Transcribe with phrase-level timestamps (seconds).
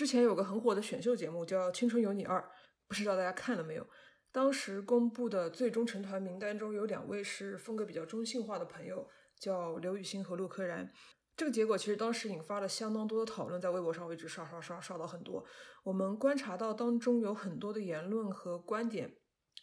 [0.00, 2.40] 之前有个很火的选秀节目叫《青春有你二》，
[2.88, 3.86] 不知道大家看了没有？
[4.32, 9.06] 当时公布的最终成团名单中有两位是风格比较中性化的朋友，
[9.38, 10.90] 叫刘雨昕和陆柯燃。
[11.36, 15.44] 这个结果其实当时引发了相当多的讨论，在微博上我一直刷刷刷刷到很多。
[15.84, 19.14] 我们观察到当中有很多的言论和观点。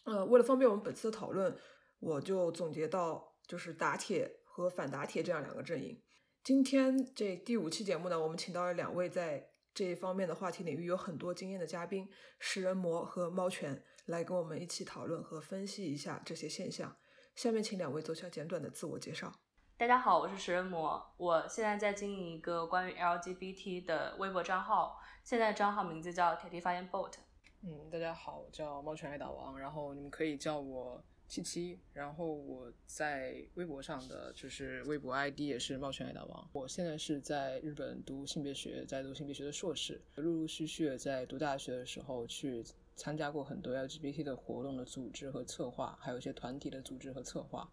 [0.06, 1.58] 呃，为了方便我们本次的讨论，
[1.98, 6.00] 我就总结到就是打铁和反打铁这样两个阵营。
[6.44, 9.50] 今天这第五期节目呢，我们请到了两位在。
[9.78, 16.98] 这一方面的话题领域有很多经验的嘉宾，食人魔和猫犬来跟我们一起讨论和分析一下这些现象。
[17.36, 19.32] 下面请两位做下简短的自我介绍。
[19.78, 27.14] 大家好，我是食人魔，我现在在经营一个关于 LGBT 的微博账号，现在账号名字叫铁蹄发言 bot。
[27.62, 31.00] 嗯，大家好，我叫猫犬爱打王，然后你们可以叫我。
[31.28, 36.50] 七七，然后我在微博上的就是微博 ID 也是冒犬爱大王。
[36.54, 40.02] 我现在是在日本读性别学，在读性别学的硕士。
[40.16, 42.64] 陆陆续续在读大学的时候去
[42.96, 47.70] 参加过很多 LGBT 的活动的组织和策划，还有一些团体的组织和策划。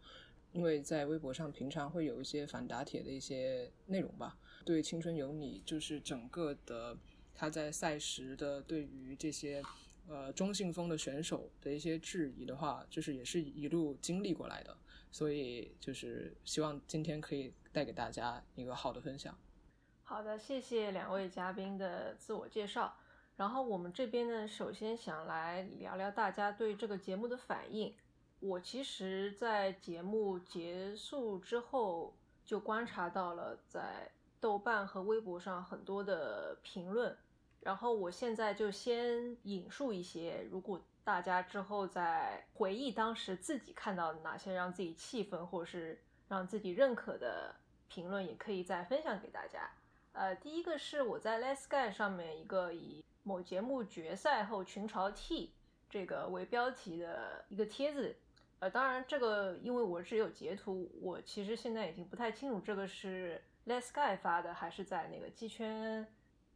[0.52, 6.96] 因为在微博上平常会有一些反打铁的一些内容吧，对青春有你就是整个的
[7.34, 9.62] 他在赛时的对于这些。
[10.08, 14.76] 呃，中性风的选手的一些质疑的话，就是也是一路经历过来的，
[15.10, 19.36] 所以就是希望今天可以带给大家一个好的分享。
[20.02, 22.94] 好的，谢谢两位嘉宾的自我介绍。
[23.36, 27.94] 然后我们这边呢，首先想来聊聊大家对这个节目的反应。
[28.40, 37.16] 我其实，在节目结束之后，就观察到了在豆瓣和微博上很多的评论。
[37.64, 45.98] 然后我现在就先引述一些，如果大家之后在回忆当时自己看到哪些让自己气愤或是
[46.28, 47.54] 让自己认可的
[47.88, 49.70] 评论，也可以再分享给大家。
[50.12, 55.54] 呃，第一个是我在 Let's Guy 上面一个以某节目决赛后群嘲 T
[55.88, 58.14] 这个为标题的一个帖子。
[58.58, 66.06] 呃，当然这个因为我只有截图，我其实现在已经不太清楚这个是 Let's Guy 发的还是在那个鸡圈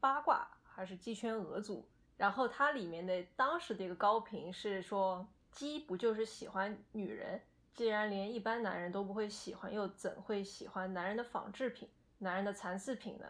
[0.00, 0.46] 八卦。
[0.78, 1.84] 还是鸡圈鹅组，
[2.16, 7.40] 然后它里面的当时的一个高频是说，鸡不就是喜欢女人？
[7.74, 13.26] 既然连一般男人都不会喜欢，又怎会喜欢男人的仿制品、男人的残次品呢？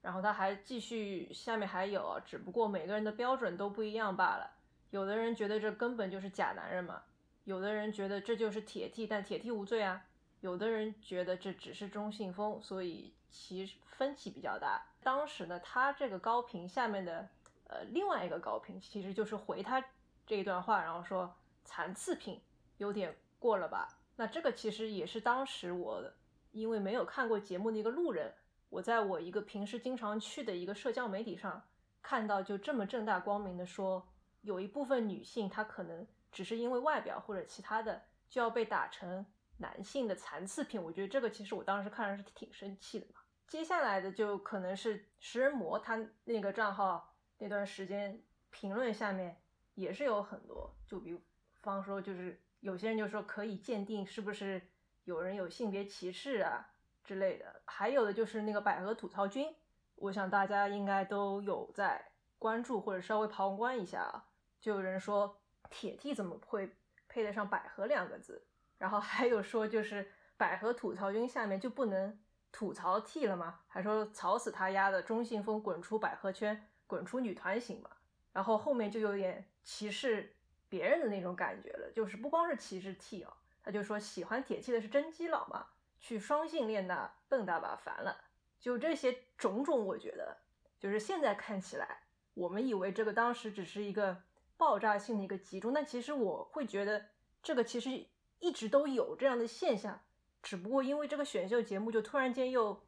[0.00, 4.50] 然后他还继续，下面还有，只不过每个人的标准都不一样罢了。
[4.88, 7.02] 有的人觉得这根本就是假男人嘛，
[7.44, 10.06] 有的人觉得这就是铁 T，但铁 T 无罪啊。
[10.40, 14.82] 有的人觉得这只是中性风，所以其实分歧比较大。
[15.06, 17.28] 当时呢，他这个高频下面的
[17.68, 19.80] 呃另外一个高频，其实就是回他
[20.26, 21.32] 这一段话，然后说
[21.64, 22.42] 残次品
[22.78, 23.86] 有点过了吧？
[24.16, 26.02] 那这个其实也是当时我
[26.50, 28.34] 因为没有看过节目的一个路人，
[28.68, 31.62] 我在我一个平时经常去的一个社交媒体上
[32.02, 34.04] 看到，就这么正大光明的说，
[34.42, 39.24] 有一部分女性她可能只是因为外表或者其他的就要被打成。
[39.58, 43.20] 男性的残次品，我觉得这个其实我当时看上是挺生气的嘛。
[43.46, 48.20] 接下来的就可能是食人魔他那个账号那段时间
[48.50, 49.40] 评论下面
[49.74, 51.16] 也是有很多，就比
[51.62, 54.60] 方说就是有些人就说可以鉴定是不是
[55.04, 56.68] 有人有性别歧视啊
[57.04, 59.54] 之类的，还有的就是那个百合吐槽君，
[59.94, 64.26] 我想大家应该都有在关注或者稍微旁观一下啊，
[64.60, 65.38] 就有人说
[65.70, 66.76] 铁 T 怎么会
[67.08, 68.44] 配得上百合两个字？
[68.78, 72.18] 然后还有说，就是百合吐槽君下面就不能
[72.56, 73.60] 吐槽 T 了吗？
[73.68, 77.90] 还说吵死他丫的中性风滚出百合圈，滚出女团行吗？
[78.32, 80.34] 然后后面就有点歧视
[80.66, 85.66] 别人的那种感觉了，就是不光是歧视 T 哦，他就说喜欢铁器的是真基佬嘛，
[86.00, 88.24] 去双性恋那笨大把烦了。
[88.58, 90.38] 就这些种种，我觉得
[90.80, 94.22] 就是现在看起来，我们以为这个当时只是一个
[94.56, 97.04] 爆炸性的一个集中，但其实我会觉得
[97.42, 98.06] 这个其实。
[98.38, 99.98] 一直都有这样的现象，
[100.46, 102.80] 只不过因为这个选秀节目就突然间又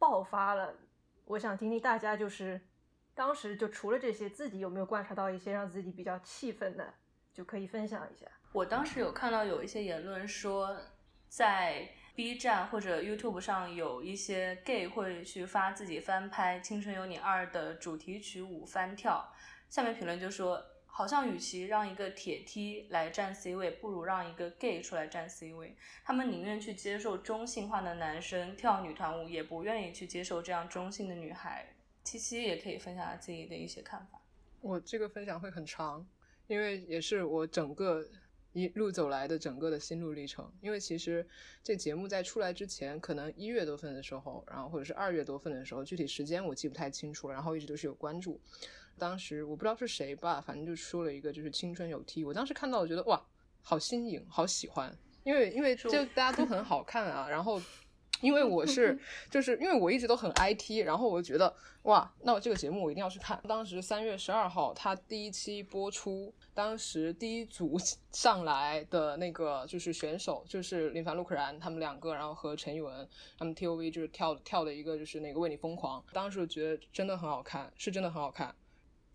[0.00, 0.74] 爆发了。
[1.26, 2.60] 我想听听大家就是
[3.14, 6.92] 当时就除了这些，自己有没有观察到一些让自己比较气愤的，
[7.32, 8.26] 就可以分享一下。
[8.50, 10.76] 我当时有看到有一些言论说，
[11.28, 19.32] 在 B 站或者 YouTube 上有一些 gay 会去发自己翻拍《青春有你二》的主题曲舞翻跳，
[19.68, 20.60] 下面评论就说。
[20.96, 25.76] 好像与其让一个铁梯来占 C 位，不如让一个 gay 出来占 C 位。
[26.04, 31.74] 他们宁愿去接受中性化的男生跳女团舞，也不愿意去接受这样中性的女孩。
[32.04, 34.20] 七七也可以分享自己的一些看法。
[34.60, 36.06] 我这个分享会很长，
[36.46, 38.06] 因为也是我整个
[38.52, 40.48] 一路走来的整个的心路历程。
[40.60, 41.26] 因为其实
[41.60, 47.28] 这节目在出来之前，可能一月多份的时候，然后或者是二月多份的时候，具体时间我记不太清楚。
[47.28, 48.40] 然后一直都是有关注。
[48.98, 53.22] 当时我不知道是谁吧，反正就说了一个就是青春有 T，我当时看到我觉得哇，
[53.62, 57.60] 好新颖，好喜欢，因为因为就大家都很好看啊，然后。
[58.20, 58.98] 因为我是，
[59.28, 61.52] 就是因为我一直都很 IT，然后我就觉得
[61.82, 63.38] 哇，那我这个节目我一定要去看。
[63.46, 67.76] 当时三月十二号，它第一期播出，当时第一组
[68.12, 73.06] 上来的那个就是选手，就是林凡、陆可然他们两个，然后和陈以文
[73.36, 76.02] 他们 TOV 就是跳跳的一个就是那个为你疯狂。
[76.12, 78.54] 当时我觉得真的很好看，是真的很好看，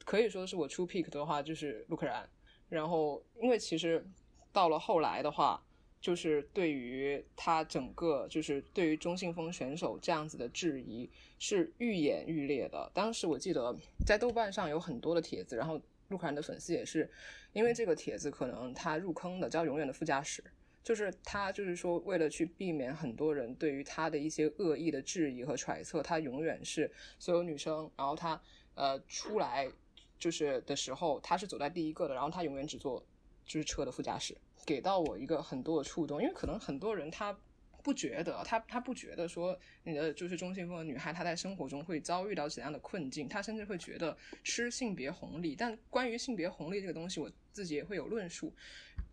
[0.09, 2.27] 可以说是我出 pick 的话就是陆可然。
[2.67, 4.03] 然后因为其实
[4.51, 5.63] 到了后来的话。
[6.01, 12.89] 就是对于他整个，就是对于中信风选手这样子的质疑是愈演愈烈的。
[12.93, 15.77] 当时我记得在豆瓣上有很多的帖子，然后
[16.07, 17.11] 陆可然的粉丝也是
[17.51, 20.41] 因为这个帖子，可能他入坑的叫永远的副驾驶，
[20.81, 26.89] 就是他就是说为了去避免很多人对于他的一些恶意的质疑和揣测，他永远是
[27.19, 28.41] 所有女生，然后他
[28.75, 29.69] 呃出来
[30.19, 33.03] 就是的时候，他是走在第一个的，然后他永远只坐
[33.45, 34.37] 就是车的副驾驶。
[34.65, 37.35] 给到我一个很多的触动，因为可能很多人他
[37.81, 45.55] 不觉得，他他不觉得说你的就是中性风的女孩，她在生活中会遭遇到怎样的困境，她甚至会觉得吃性别红利。
[45.55, 48.53] 但关于性别红利这个东西，我自己也会有论述。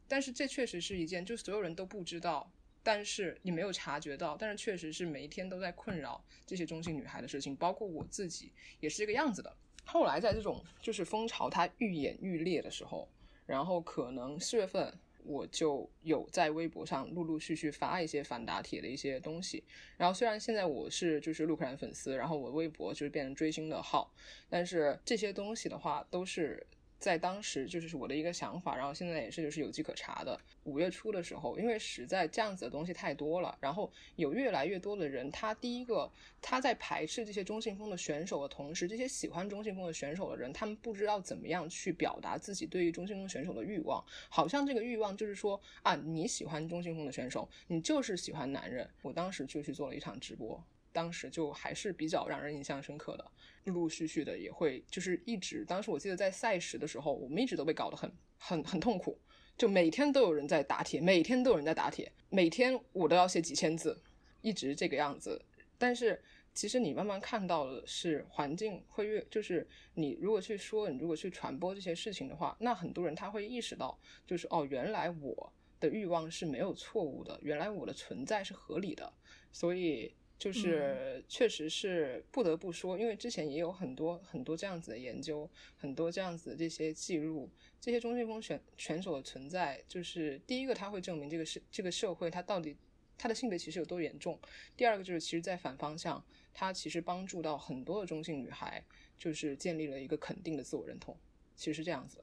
[0.09, 2.51] 但是这确实是一件，就所有人都不知道，
[2.83, 9.57] 但是你没有察觉到，但是确实是每一天都在困扰这些中性女孩的事情，包括我自己也是这个样子的。
[9.87, 13.09] 后来在这种就是风潮它愈演愈烈的时候，
[13.47, 14.93] 然后可能四月份。
[15.29, 19.65] 我就有在微博上陆陆续续发一些反打铁的一些东西，
[19.97, 24.09] 然后虽然现在我是就是陆克然粉丝，然后我微博就是变成追星的号，
[24.49, 26.65] 但是这些东西的话都是。
[26.99, 30.39] 在当时就是我的一个想法，然后现在也是就是有迹可查的。
[30.65, 36.11] 五月初的时候，因为实在这样子的东西太多了，然后有越来越多的人，他第一个
[36.41, 48.89] 他在排斥这些中性风的选手的同时，这些喜欢中性风的选手的人，他们不知道怎么样去表达自己对于中性风选手的欲望，好像这个欲望就是说啊，你喜欢中性风的选手，你就是喜欢男人。
[49.03, 50.63] 我当时就去做了一场直播。
[50.97, 53.31] 当时就还是比较让人印象深刻的，
[53.65, 59.19] 陆陆续续的也会就是一直，当时我记得在赛时的时候，我们一直都被搞得很很很痛苦，
[59.59, 64.03] 就每天都有人在打铁，每天都有人在打铁，每天我都要写几千字，
[64.41, 65.45] 一直这个样子。
[65.77, 66.19] 但是
[66.55, 79.13] 其实你慢慢看到的是环境会越，就是你如果去说，你如果去传播这些事情的话，那很多人他会意识到，就是哦，原来我的欲望是没有错误的，原来我的存在是合理的，
[79.53, 80.15] 所以。
[80.39, 87.51] 就是确实是不得不说，因为之前也有很多很多这样子的研究，很多这样子的这些记录，
[87.81, 92.77] 这些中性风选选手的存在，就是第一个他会证明这个社这个社会它到底
[93.17, 94.39] 它的性别歧视有多严重，
[94.77, 96.23] 第二个就是其实在反方向，
[96.53, 98.85] 它其实帮助到很多的中性女孩，
[99.17, 101.17] 就是建立了一个肯定的自我认同，
[101.57, 102.23] 其实是这样子。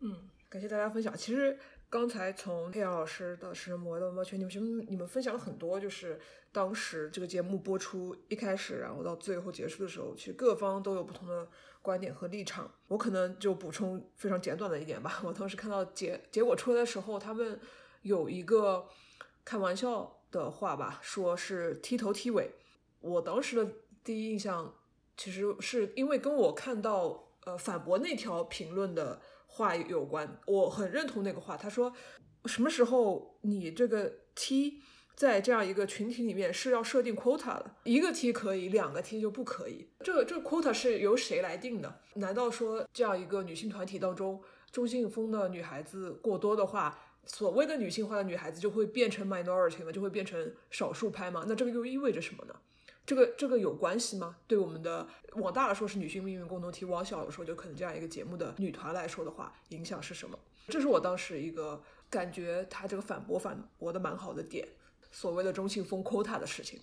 [0.00, 1.14] 嗯，感谢大家分享。
[1.16, 1.58] 其实
[1.88, 6.20] 刚才从黑羊老师到食人魔的猫圈，你们你们分享了很多，就是。
[6.54, 11.48] 当时这个节目播出一开始，然后到最后结束的时候，其实各方都有不同的
[11.82, 12.70] 观点和立场。
[12.86, 15.20] 我可能就补充非常简短的一点吧。
[15.24, 17.58] 我当时看到结结果出来的时候，他们
[18.02, 18.86] 有一个
[19.44, 22.52] 开玩笑的话吧，说是踢头踢尾。
[23.00, 23.72] 我当时的
[24.04, 24.72] 第一印象
[25.16, 29.20] 其实是因为跟我看到呃反驳那条评论的
[29.54, 30.38] 话有关。
[30.46, 31.92] 我很认同那个话，他说
[32.46, 34.82] 什么时候你这个 T。
[35.16, 39.88] 在这样一个群体里面是要设定 quota 的，一个 T 可以，两个 T 就不可以。
[40.00, 42.00] 这个这个 quota 是由谁来定的？
[42.14, 44.42] 难道说这样一个女性团体当中，
[44.72, 49.92] 中性风的女孩子过多的话，所谓的女性化的女孩子就会变成 minority 吗？
[49.92, 51.44] 就会变成少数派吗？
[51.46, 52.54] 那这个又意味着什么呢？
[53.06, 54.36] 这个这个有关系吗？
[54.46, 60.38] 对我们的往大了说是女性命运共同体，往小了说就可能这样一个节目的女团来说的话，影响是什么？
[60.68, 64.66] 这是我当时一个感觉他这个反驳反驳的蛮好的点。
[65.10, 66.80] 所谓的中性风 quota 的事情，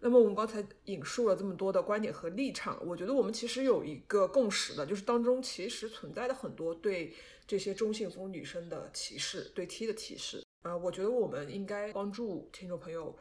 [0.00, 7.12] 那么我们刚才引述了这么多的观点和立场，我觉得我们其实有一个共识的，就是当中其实存在的很多对
[7.44, 13.16] 这些中性风女生的歧视，对 T 的歧视呃，我觉得我们应该帮助听众朋友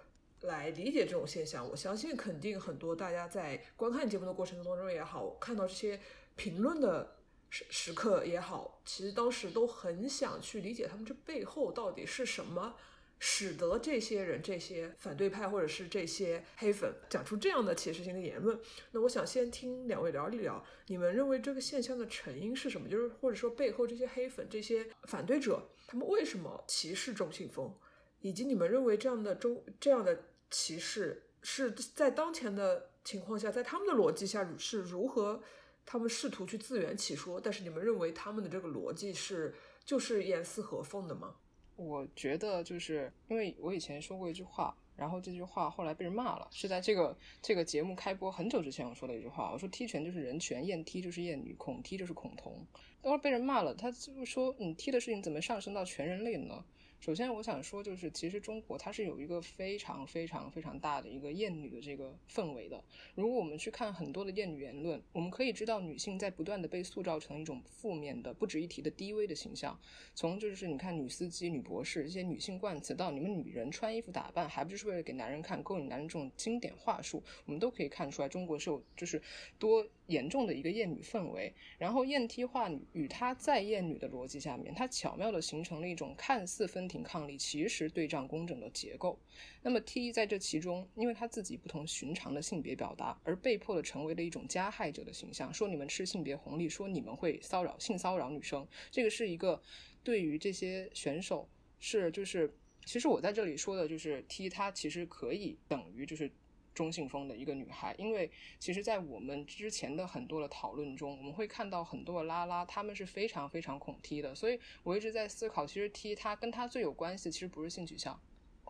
[0.45, 1.67] 来理解这种现象。
[1.69, 5.99] 我相信肯定很多大家在观看节目的过程当中也好，看到这些
[6.35, 7.17] 评论的
[7.49, 12.75] 时时刻也好，其实当时都很想去理解他们这背后到底是什么。
[13.17, 18.59] 使得这些人、这些反对派或者是这些黑粉讲出这样的歧视性的言论，
[18.91, 22.89] 那我想先听两位聊一聊，你们认为这个现象的成因是什么？
[22.89, 27.73] 就是或者说背后这些黑粉、这些反对者，他们为什么歧视中性风，
[28.19, 30.25] 以及你们认为这样的中这样的
[30.57, 35.43] 歧视是在当前的情况下，在他们的逻辑下是如何
[35.85, 41.35] 他们试图去自圆其说，但是你们认为他们的这个逻辑是就是严丝合缝的吗？
[41.75, 52.65] 我觉得就是因为我以前说过一句话，然后这句话后来被人骂了，是在这个这个节目开播很久之前我说的一句话，我说踢拳就是人权，厌踢就是厌女，恐踢就是恐同，
[53.01, 56.63] 等会被人骂了，他就说你踢的事情怎么上升到全人类呢？
[56.99, 62.83] 首先，我想说，就是其实中国它是有一个非常非常非常大的一个厌女的这个氛围的。
[63.13, 69.79] 如果我们去看很多的厌女言论，我们可以知道女性在不断的被塑造成一种负面的、不值一提的低微的形象。
[70.15, 79.21] 从就是你看女司机、女博士这些女性冠词，到你们女人穿衣服打扮，还不就是为了给男人看、勾引男人这种经典话术，我们都可以看出来，中国是有就是
[79.59, 79.85] 多。
[80.07, 89.19] 严重的一个厌女氛围，然后厌踢化女与她在厌女的逻辑下面，它巧妙的形成了一种看似分庭抗礼，其实对仗工整的结构。
[89.61, 99.61] 那么 T 在这其中，因为他自己不同寻常的性别表达，而被迫的成为了一种加害者的形象，说你们吃性别红利，说你们会骚扰性骚扰女生，这个是一个
[100.03, 106.31] 对于这些选手是就是，其实我在这里说的就是 T，他其实可以等于就是。
[106.75, 108.29] 中性风的一个女孩，因为
[108.59, 114.35] 其实，在我们之前的很多的讨论中，我们会看到很多的拉拉，他们是非常非常恐 T 的。
[114.35, 118.21] 所以我一直在思考，其实 T 它跟她最有关系，其实不是性取向，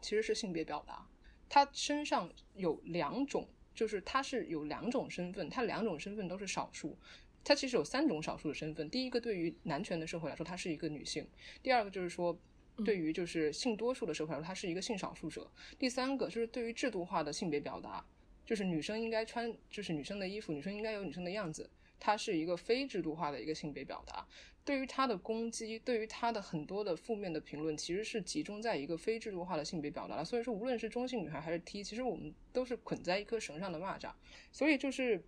[0.02, 1.06] 其实是性别表达。
[1.50, 6.98] 她身上有两种，就是她是有两种身份，她两种身份都是少数。
[7.44, 8.88] 她其实有三种少数的身份。
[8.90, 11.26] 第一个，对于男权的社会来说，她是一个女性；
[11.64, 12.38] 第二个就是说。
[12.84, 15.50] 对于就是性多数的社会来说，它是一个性少数者。
[15.80, 18.06] 第三个就是对于制度化的性别表达，
[18.46, 24.28] 就是女生应该穿就是女生的衣服，女生应该有女生的样子，它是一个非制度化的一个性别表达。
[24.66, 30.26] 对于他的攻击，对于他的很多的负面的评论，其实是集中在一个非制度化的性别表达了。
[30.26, 34.12] 所以说，无论是中性女孩还是 T，其实我们都是捆在一颗绳上的蚂蚱。
[34.52, 35.24] 所以就是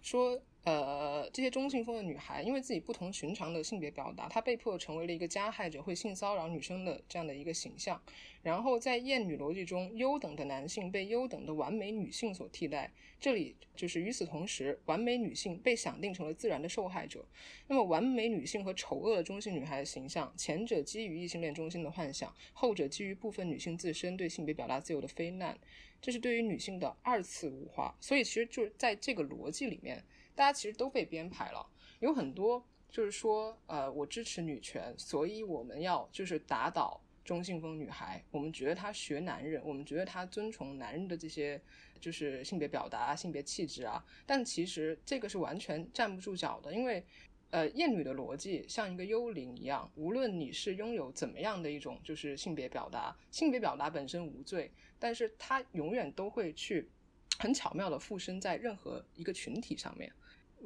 [0.00, 0.40] 说。
[0.66, 8.02] 呃，这些中性风的女孩，因为自己不同寻常的性别表达，她被迫成为了一个加害者，会性骚扰女生的这样的一个形象。
[8.42, 12.92] 然后在厌女逻辑中，优等的男性被优等的完美女性所替代。
[13.20, 17.24] 这里就是与此同时，完美女性被想定成了自然的受害者。
[17.68, 25.56] 那么，完美女性和丑恶的中性女孩的形象，前者基于异性恋中心的幻想，后者基于部分女性自身对性别表达自由的非难。
[26.02, 27.96] 这是对于女性的二次物化。
[28.00, 30.02] 所以，其实就是在这个逻辑里面。
[30.36, 31.66] 大家其实都被编排了，
[31.98, 38.22] 有很多就是说，呃，我支持女权，所以我们要就是打倒中性风女孩。
[38.30, 41.60] 我们觉得她学男人，我们觉得她尊崇男人的这些
[42.00, 44.04] 就是性别表达、性别气质啊。
[44.26, 47.02] 但其实这个是完全站不住脚的，因为
[47.50, 56.90] 呃，厌女的逻辑像一个幽灵一样，无论你是拥有怎么样的一种就是性别表达，性别表达本身无罪，但是它永远都会去
[57.38, 60.12] 很巧妙的附身在任何一个群体上面。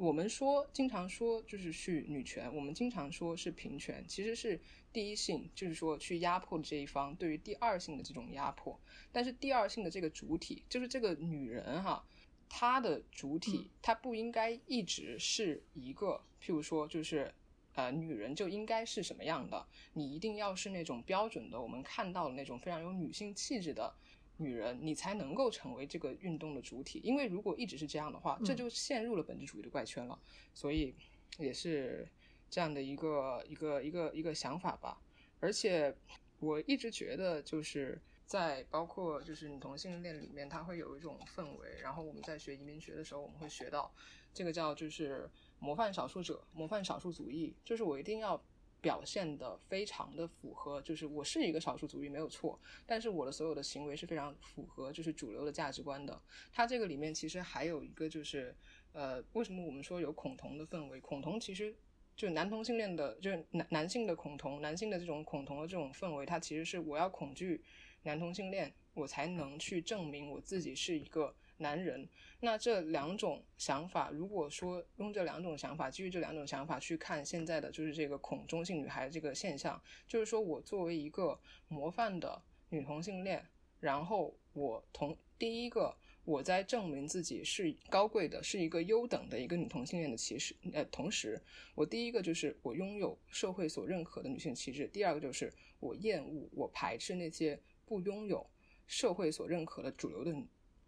[0.01, 4.59] 我们说，经常说就是去女权，我们经常说是平权，其实是
[4.91, 8.81] 第一性，就是说去压迫的这一方对于第二性的这种压迫。
[9.11, 12.03] 但是第二性的这个主体，就是这个女人哈，
[12.49, 17.31] 她的主体，她不应该一直是一个，譬如说就是
[17.75, 19.67] 呃，女人就应该是什么样的？
[19.93, 23.93] 你一定要是那种标准的，我们看到的那种非常有女性气质的。
[24.41, 30.19] 女人，你才能够成为这个运动的主体，因为如果一直是这样的话，这就陷入了本质主义的怪圈了。
[30.53, 30.95] 所以
[31.37, 32.07] 也是
[32.49, 34.99] 这样的一个一个一个一个想法吧。
[35.39, 35.95] 而且
[36.39, 41.79] 我一直觉得，就是在包括就是女同性恋里面，它会有一种氛围。
[41.81, 43.93] 然后我们在学移民学的时候，我们会学到
[44.33, 45.29] 这个叫就是
[45.59, 48.43] 模范少数者、模范少数主义，就是我一定要。
[48.81, 56.19] 表现的非常的符合，就是我是一个少数族裔没有错，但是我的所有的行为是非常符合就是主流的价值观的。
[56.51, 58.55] 它这个里面其实还有一个就是，
[58.91, 60.99] 呃，为什么我们说有恐同的氛围？
[60.99, 61.73] 恐同其实
[62.15, 67.63] 就男同性恋的，就是男男性的恐同，男性的这种恐同的这种氛围，它其实是我要恐惧
[68.03, 71.35] 男同性恋，我才能去证明我自己是一个。
[71.61, 83.45] 男人，那这两种想法，如果说用这两种想法，基于这两种想法去看现在的就是这个恐中性女孩这个现象，就是说我作为一个模范的女同性恋，
[83.79, 91.39] 然后我同第一个我在证明自己是高贵的，是一个优等的一个女同性恋的歧视，呃，同时
[91.75, 98.49] 我第一个就是我拥有社会所认可的女性气质，第二个就是我厌恶我排斥那些不拥有
[98.87, 100.35] 社会所认可的主流的。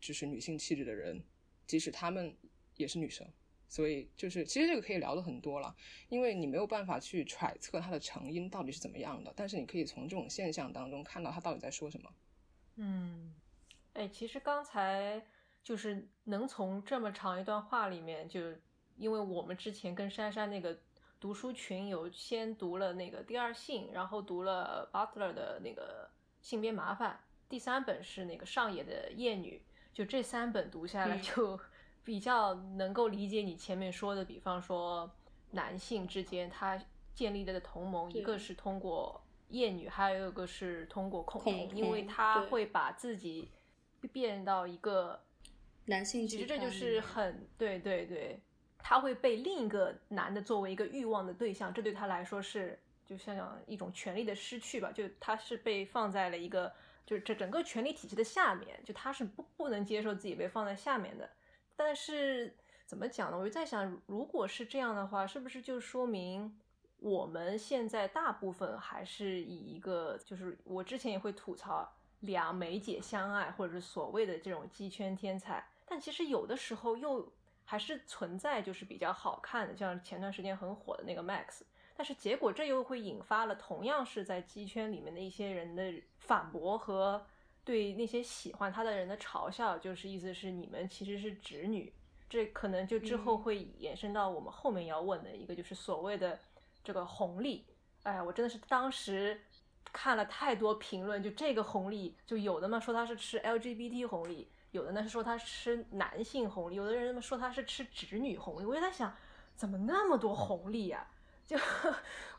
[0.06, 1.24] 就是女性气质的人，
[1.66, 2.36] 即使她们
[2.76, 3.26] 也是女生，
[3.70, 5.74] 所以就是其实这个可以聊的很多了，
[6.10, 12.14] 因为你没有办法去揣测它的成因到底是怎么样的，但是你可以从这种现象当中看到他到底在说什么。
[12.76, 13.34] 嗯，
[13.94, 15.26] 哎，其实刚才
[15.64, 18.40] 就是能从这么长一段话里面就
[18.98, 20.78] 因为我们之前跟珊珊那个
[21.20, 26.10] 读书群有先读了那个《第二性》，然后读了 Butler 的那个
[26.48, 27.18] 《性别麻烦》，
[27.50, 29.62] 第三本是那个上野的《厌女》，
[29.94, 31.22] 就这三本读下来，嗯。
[31.22, 31.60] 就
[32.04, 35.10] 比较能够理解你前面说的，比方说
[35.52, 36.78] 男性之间他
[37.14, 43.50] 建立的同盟，一个是通过厌女，还有一个是通过恐恐同，因为他会把自己
[44.12, 45.18] 变到一个
[45.86, 48.42] 男性其实这就是很对对对，
[48.78, 56.70] 他会被另一个男的作为一个欲望的对象，这对他来说是就像一种权利的失去吧，就他是被放在了一个
[57.06, 61.30] 就是这整个权力体系的下面，就他是不不能接受自己被放在下面的。
[61.76, 62.56] 但是
[62.86, 63.38] 怎么讲呢？
[63.38, 66.60] 我就在想，如果是这样的话，是不是就说明
[66.98, 71.92] 我们现在大部分还是以一个，就是我之前也会吐槽
[72.22, 77.30] 两美姐相爱，或者是所谓的这种鸡圈天才，但其实有的时候又
[77.66, 81.64] 还是存在就是比较好看的，像前段时间很火的那个 Max。
[81.96, 87.26] 但是结果这又会引发了同样是在鸡圈里面的一些人的反驳和
[87.64, 91.94] 对那些喜欢他的人的嘲笑，就是意思是你们其实是直女，
[92.30, 96.40] 这可能就之后嗯会延伸到我们后面要问的一个，就是所谓的
[96.84, 97.66] 这个红利。
[98.04, 99.40] 哎呀，我真的是当时
[99.94, 108.66] 看了太多评论，就这个红利，就有的嘛说他是吃 LGBT 红利，有的呢是说他吃男性红利，有的人说他是吃直女红利。
[108.66, 109.16] 我就在想，
[109.56, 111.08] 怎么那么多红利呀、
[111.46, 111.58] 就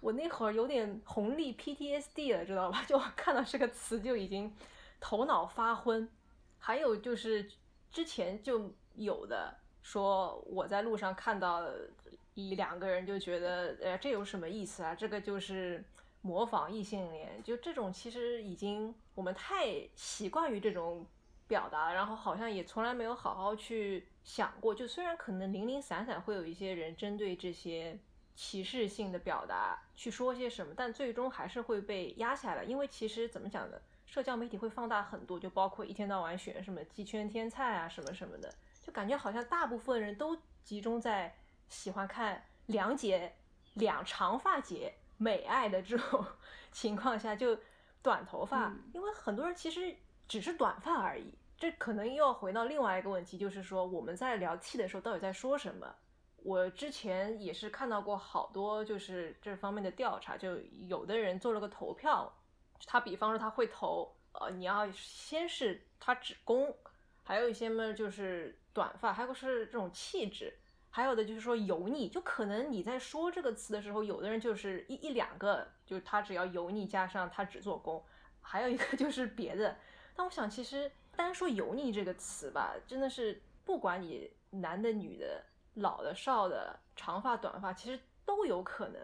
[0.00, 2.84] 我那会儿有点红利 PTSD 了，知道吧？
[2.88, 4.54] 就看到这个词就已经
[5.00, 6.08] 头脑发昏。
[6.58, 7.46] 还有就是
[7.92, 11.62] 之前就有的说我在路上看到
[12.32, 14.94] 一两个人就觉得，呃，这有什么意思啊？
[14.94, 15.84] 这个就是
[16.22, 21.06] 模仿异性恋，就这种其实已经我们太习惯于这种
[21.46, 24.74] 表达，然后好像也从来没有好好去想过。
[24.74, 27.98] 就虽然可能零零散散会有一些人针对这些
[28.34, 32.64] 歧视性的表达去说些什么，但最终还是会被压下来。
[32.64, 33.80] 因为其实怎么讲呢？
[34.06, 41.34] 社交媒体会放大很多，就包括一天到晚选什么鸡圈天菜啊什么什么的，就感觉好像大部分人都集中在
[41.68, 43.34] 喜欢看两姐、
[43.74, 46.24] 两长发姐美爱的这种
[46.70, 47.58] 情况下，就
[48.02, 49.96] 短头发，嗯因为很多人其实
[50.28, 51.32] 只是短发而已。
[51.56, 55.94] 这可能又要回到另外一个问题，就是说我们在聊 T 的时候到底在说什么？
[56.44, 62.30] 我之前也是看到过好多就是这方面的调查，就有的人做了个投票，
[62.86, 66.76] 他比方说他会投，呃，你要先是他只攻，
[67.22, 70.52] 还有一些嘛就是短发，还有是这种气质，
[70.90, 78.04] 还有的就是说油腻，就可能你在说这个词的时候，有的人就是一一两个，就他只要油腻加上他只做工，
[78.42, 79.74] 还有一个 就是别的。
[80.14, 85.42] 但我想其实单说油腻这个词吧，真的是不管你男的女的。
[85.74, 89.00] 老的、少的、长发、短发，其实都有可能。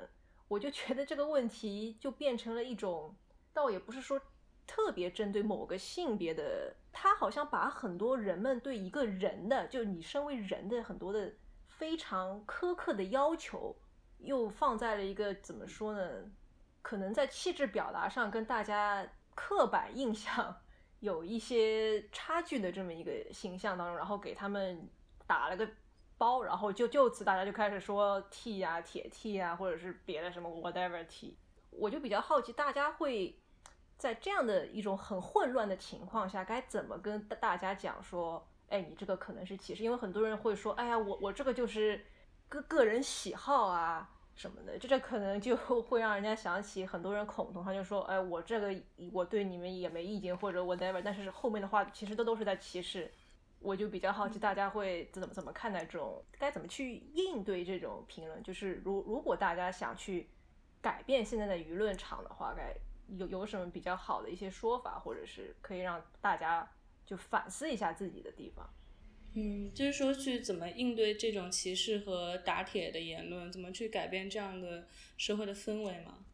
[0.49, 3.15] 我就觉得这个问题就变成了一种，
[3.53, 4.21] 倒也不是说
[4.67, 11.33] 特别针对某个性别的，他好像把很多人们对一个人的，就你身为人的很多的
[11.69, 13.77] 非常苛刻的要求，
[14.19, 16.25] 又放在了一个怎么说呢？
[16.83, 20.57] 可能在气质表达上跟大家刻板印象
[21.01, 24.89] 有一些差距的这么一个形象当中，然后给他们
[25.27, 25.69] 打了个。
[26.21, 31.35] 包，然后就就此大家就开始说 T 呀、啊、铁 T 呀、啊，或者是别的什么 whatever T，
[31.71, 33.41] 我就比较好奇，大家会
[33.97, 42.05] 在这样的一种很混乱的情况下，该怎么跟大家讲说，哎，你这个可能是歧视，因为很多人会说，哎呀，我我这个就是
[42.51, 48.75] 个个人喜好啊什么的，这这可能就 会让人家想起很多人恐同，他就说，哎，我这个
[49.11, 53.11] 我对你们也没意见或者 whatever，但是后面的话其实都都是在歧视。
[53.61, 58.43] 我就比较好奇，大家会怎么怎么看待这种，该怎么去应对这种评论？
[58.43, 60.29] 就是如如果大家想去
[60.81, 62.75] 改变现在的舆论场的话，该
[63.19, 66.67] 有有什么比较好的一些说法，或者是可以让大家
[67.05, 68.69] 就反思一下自己的地方？
[69.35, 74.87] 嗯，就是说去怎么应对这种歧视和打铁的言论，怎么去改变这样的
[75.19, 76.25] 社会的氛围吗？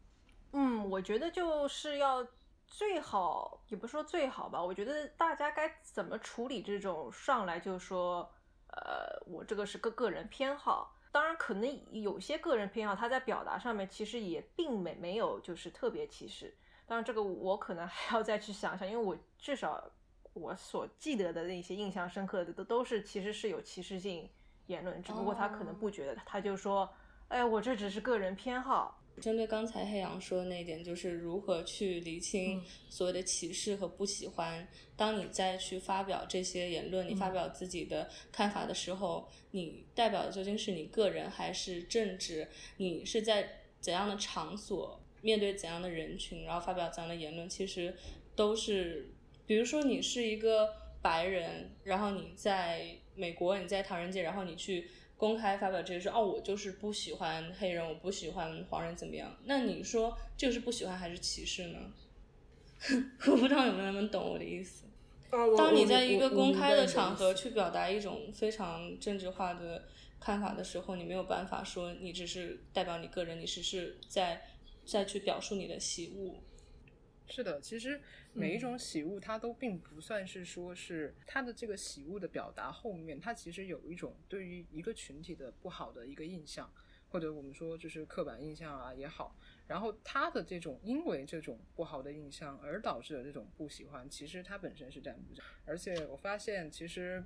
[0.53, 2.25] 嗯，我觉得就是要。
[2.67, 8.29] 最好也不说最好吧，我觉得大家该怎么处理这种上来就说，
[8.67, 10.93] 呃，我这个是个个人偏好。
[11.11, 16.53] 当然，可能有些个人偏好，他在表达上面其实也并没没有就是特别歧视。
[16.85, 19.83] 当然，这个我可能还要再去想想，因为我至少
[20.33, 24.29] 我所记得的那些印象深刻的都都是其实是有歧视性
[24.67, 26.87] 言论，只不过他可能不觉得，他就说，
[27.29, 28.99] 哎，我这只是个人偏好。
[29.19, 34.67] 针对刚才黑羊说的那一点，就是如何去厘清所谓的歧视和不喜欢。
[34.95, 42.47] 当你再去发表这些言论，你发表自己的看法的时候，你代表的究竟是你个人还是政治？
[42.77, 47.49] 你是在怎样的场所，面对怎样的人群，然后发表怎样的言论？
[47.49, 47.95] 其实
[48.35, 49.09] 都是，
[49.45, 50.69] 比如说你是一个
[51.01, 54.87] 白人，然后你在美国，你在唐人街，然后你去。
[55.17, 59.35] 公开发表这些说哦，我就是不喜欢黑人，我不喜欢黄人，怎么样？
[59.45, 61.79] 那你说这个是不喜欢还是歧视呢？
[63.25, 64.85] 我不知道有没有人能懂我的意思。
[65.57, 69.83] 当你在一个公开的场合去表达一种非常政治化的
[70.19, 74.41] 看法的时候，你没有办法说你只是代表你个人，你只是在
[74.85, 76.35] 再去表述你的喜恶。
[77.29, 78.01] 是的，其实
[78.33, 86.71] 每一种喜恶，它都并不算是说是它的这个喜恶的表达后面，它其实有一种对于一个群体的不好的一个印象，
[87.09, 89.35] 或者我们说就是刻板印象啊也好，
[89.67, 95.41] 然后它的这种因为这种不好的印象而导致的这种不喜欢，其实它本身是站不住。
[95.65, 97.23] 而且我发现，其实，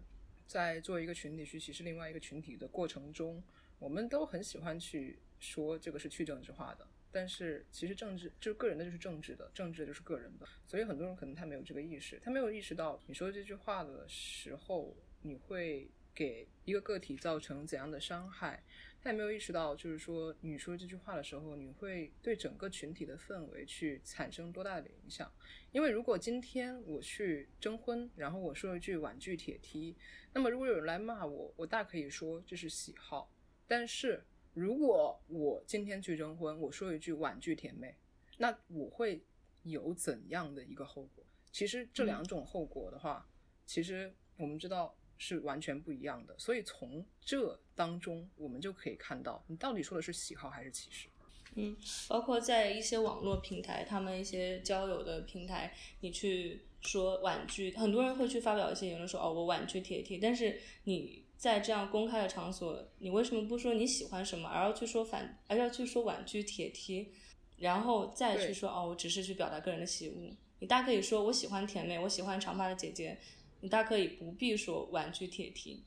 [0.48, 3.42] 在做一个群体去歧视另外一个群体的过程中，
[3.78, 6.88] 我们都很喜欢去说这个是去政治化的。
[7.12, 10.48] 但是其实政治就是个人的，就是政治的，政治的就是个人的。
[10.66, 18.64] 所以很多人可能他没有这个意识，他没有意识到你说这句话的时候，你会给一个个体造成怎样的伤害。
[19.04, 25.32] 他也没有意识到，就是说你说这句话的时候，你会对整个群体的氛围去产生多大的影响。
[25.72, 29.98] 因为如果今天我去征婚，然后我说一句婉拒铁梯，
[30.32, 33.34] 那么如果有人来骂我，我大可以说这是喜好。
[33.68, 37.96] 但是如果我今天去征婚，我说一句婉拒甜妹，
[38.38, 39.24] 那我会
[39.64, 41.24] 有怎样的一个后果？
[41.52, 43.30] 其实这两种后果的话，
[43.66, 46.38] 其实我们知道是完全不一样的。
[46.38, 51.08] 所以从这当中，我们就可以看到，你到底说的是喜好还是歧视？
[51.56, 51.76] 嗯，
[52.10, 61.24] 包括在一些网络平台，他们一些交友的平台，你去说婉拒，很多人会去发表一些言论说哦，我婉拒铁梯，但是你。
[61.42, 67.12] 在这样公开的场所，你为什么不说你喜欢什么，而要去说反，而要去说婉拒铁梯，
[67.58, 70.30] 然后再去说哦，我只是去表达个人的喜恶。
[70.60, 73.18] 你大可以说我喜欢甜妹，我喜欢长发的姐姐，
[73.62, 75.84] 你大可以不必说婉拒铁梯。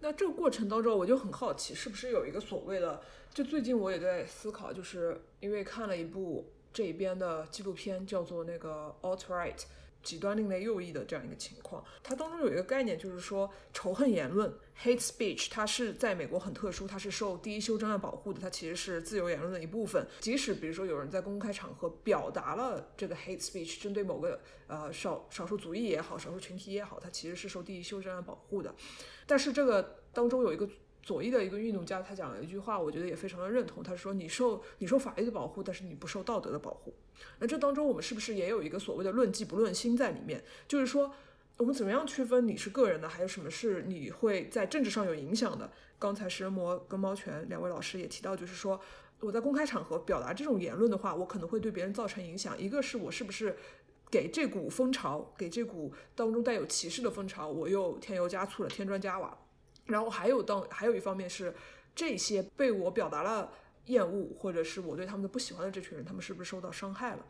[0.00, 3.02] 那这个过程当中，我就很好奇，是不是有一个所谓的？
[3.34, 9.64] 就最近我也在思考，就是因为看了一部这边的纪录片，叫做那个 Alt Right。
[10.02, 20.06] 极端另类右翼的这样一个情况，它当中有一个概念，就是说仇恨言论 （hate speech），它是在美国很特殊，它是受第一修正案保护的，它其实是自由言论的一部分。
[20.20, 28.74] 即使比如说有人在公开场合表达了这个 hate speech，针对某个呃少少数族裔也好，少数群体也好，它其实是受第一修正案保护的。
[29.26, 30.68] 但是这个当中有一个。
[31.02, 33.82] 左翼的一个运动家，他讲了一句话，我觉得也非常的认同。
[33.82, 36.94] 他说：“你受你受法律的保护，但是你不受道德的保护。”
[37.40, 40.42] 那这当中，我们是不是也有一个所谓的论迹不论心在里面？
[40.68, 41.12] 就是说，
[41.56, 45.70] 我们怎么样区分你是个人的，还有什么是你会在政治上有影响的？
[45.98, 48.80] 刚才食人魔跟猫拳两位老师也提到，就是说
[49.20, 52.56] 我在公开场合表达这种言论的话，我可能会对别人造成影响。
[52.56, 53.56] 一个是我是不是
[54.08, 59.36] 给这股风潮，给这股当中带有歧视的风潮，我又添油加醋了，添砖加瓦。
[59.86, 61.54] 然后还有当还有一方面是，
[61.94, 63.52] 这些被我表达了
[63.86, 67.26] 厌恶，或者是我对他们的不喜欢的这群人，他们是不是受到伤害了？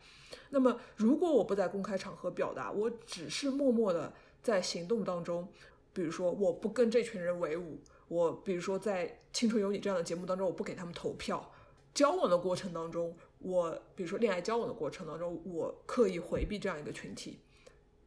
[0.49, 4.13] 那么如果我不在公开场合表达，我只是默默的
[4.43, 5.47] 在行动当中，
[5.93, 11.51] 比如说我不跟这群人为伍，我比如说在《青春有你》这样的节目当中，我不给他们投票，
[11.93, 17.39] 交往的过程当中，我比如说恋爱交往的过程当中，我刻意回避这样一个群体，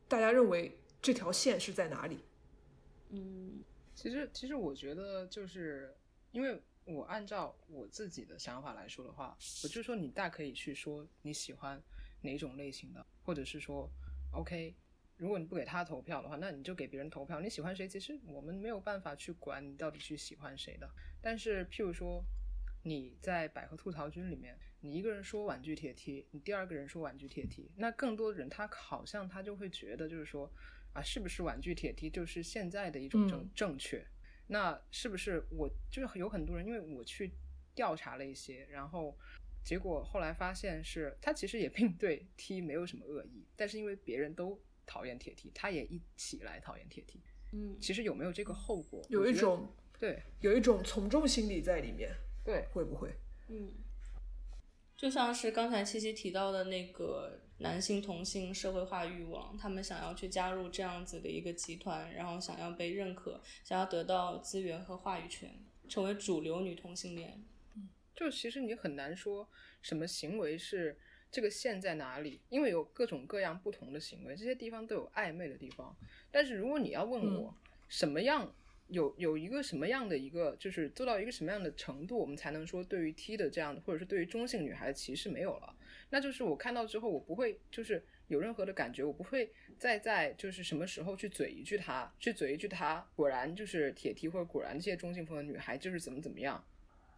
[0.07, 2.21] 大家认为这条线是在哪里？
[3.11, 3.65] 嗯。
[3.97, 5.97] 其实，其实我觉得就是，
[6.31, 11.83] 因为我按照我自己的想法来说的话，我就说你大可以去说你喜欢
[12.21, 13.91] 哪种类型的，或者是说
[14.33, 14.77] ，OK，
[15.17, 17.41] 如果你不给他投票的话，那你就给别人投票。
[17.41, 20.87] 你喜欢谁，其实我们没有办法去管你到底去喜欢谁的。
[21.23, 22.23] 但是，譬如说
[22.83, 30.53] 你在百合吐槽君里面，你一个人说婉拒铁梯，你第二个人说婉拒铁梯，那更多的人他好像他就会觉得就是说。
[30.97, 34.03] 啊，是不是婉拒铁梯就是现在的一种正正确？
[34.47, 37.35] 那是不是我就是有很多人，因为我去
[37.75, 39.15] 调查了一些，然后
[39.63, 47.21] 结果后来发现是他其实也并对梯没有什么恶意，但是因为别人都讨厌铁梯，他也一起来讨厌铁梯。
[47.53, 49.05] 嗯，其实有没有这个后果？
[49.11, 52.11] 有一种对，有一种从众心理在里面。
[52.43, 53.15] 对，会不会？
[53.49, 53.71] 嗯，
[54.97, 57.43] 就像是刚才七七提到的那个。
[57.59, 65.51] 男性同性社会化欲望，他们想要去加入这样子的一个集团，然后想要被认可，想要得到资源和话语权，
[65.89, 67.43] 成为主流女同性恋。
[67.75, 69.47] 嗯就其实你很难说
[69.83, 70.99] 什么行为是
[71.31, 75.95] 这个线在哪里，因为有各种各样不同的行为，这些地方都有暧昧的地方。
[76.31, 77.55] 但是如果你要问我
[77.89, 78.55] 什么样
[78.89, 85.77] 有有一个什么样的一个，就是做到一个什么样的程度，我们才能说对于 T 的这样的，或者是对于中性女孩的歧视没有了，
[86.11, 96.63] 那就是我看到之后我不会就是有任何的感觉，我不会再在就是什么时候去嘴一句她，去嘴一句她，果然就是铁蹄或者果然这些中性风的女孩就是怎么怎么样。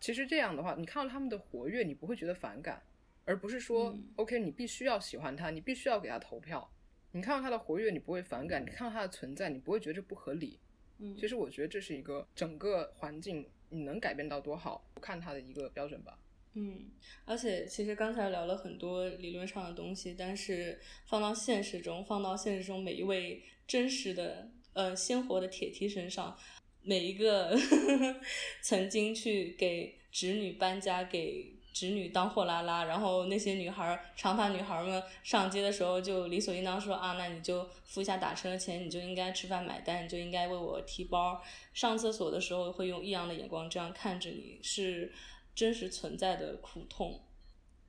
[0.00, 2.82] 其实这样的话，你看到他们的活跃，你不会觉得反感，
[3.24, 6.70] 而不是说、嗯 OK 你必须要喜欢他，你必须要给他投票。
[7.12, 10.58] 你看到他的活跃，你不会反感；你看到他的存在，你不会觉得这不合理。
[10.98, 16.18] 嗯其实我觉得这是一个整个环境你能改变到多好，看他的一个标准吧。
[16.54, 16.90] 嗯，
[17.24, 26.36] 而且其实刚才聊了很多理论上的东西，但是放到现实中，放到现实中每一位真实的呃鲜活的铁梯身上，
[26.82, 27.56] 每一个
[28.62, 41.40] 曾经去给侄女搬家，给侄女当货拉拉，然后那些女孩长发女孩们上街的时候就理所应当说啊，那你就付一下打车的钱，你就应该吃饭买单，你就应该为我提包，
[41.72, 45.12] 上厕所的时候会用异样的眼光这样看着你，是
[45.58, 47.20] 真实存在的苦痛。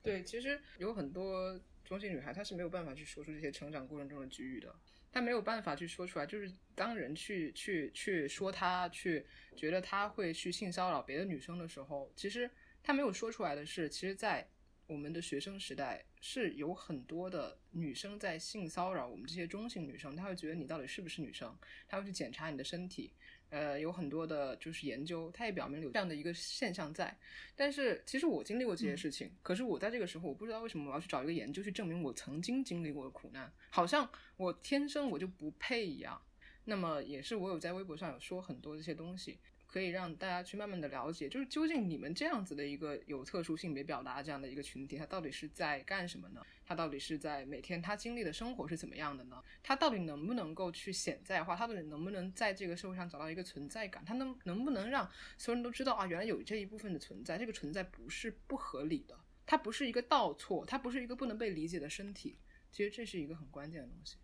[0.02, 4.74] 对，其实有很多中性女孩，她是没有办法去说出这些成长过程中的机遇的，
[5.12, 6.26] 她没有办法去说出来。
[6.26, 12.50] 就是当人去去去说她，去觉得她会去性骚扰别的女生的时候，其实
[12.82, 14.48] 她没有说出来的是，其实，在
[14.88, 21.56] 我们的学生时代是有很多的女生在性骚扰我们这些中性女生，她会觉得你到底是不是女生，
[21.86, 23.12] 她会去检查你的身体。
[23.50, 27.16] 呃，有很多的就是研究，它也表明了有这样的一个现象在。
[27.54, 36.20] 但是其实我经历过这些事情，可是我在这个时候，我不知道为什么我要去找一个研究去证明我曾经经历过的苦难，好像我天生我就不配一样。
[36.64, 39.38] 那么也是我有在微博上有说很多这些东西，
[39.70, 46.42] 可以让大家去慢慢的了解，就是究竟你们这样子的一个有特殊性别表达这样的一个群体，它到底是在干什么呢？
[46.66, 49.40] 它到底是在每天他经历的生活是怎么样的呢？
[49.62, 51.54] 他到底能不能够去显在化？
[51.54, 54.04] 他到底能不能在这个社会上找到一个存在感？
[54.04, 62.38] 他能能不能让所有人都知道啊，原来有这一部分的存在，这个存在不是不合理的，它不是一个倒错，它不是一个不能被理解的身体。
[62.72, 64.16] 其实这是一个很关键的东西。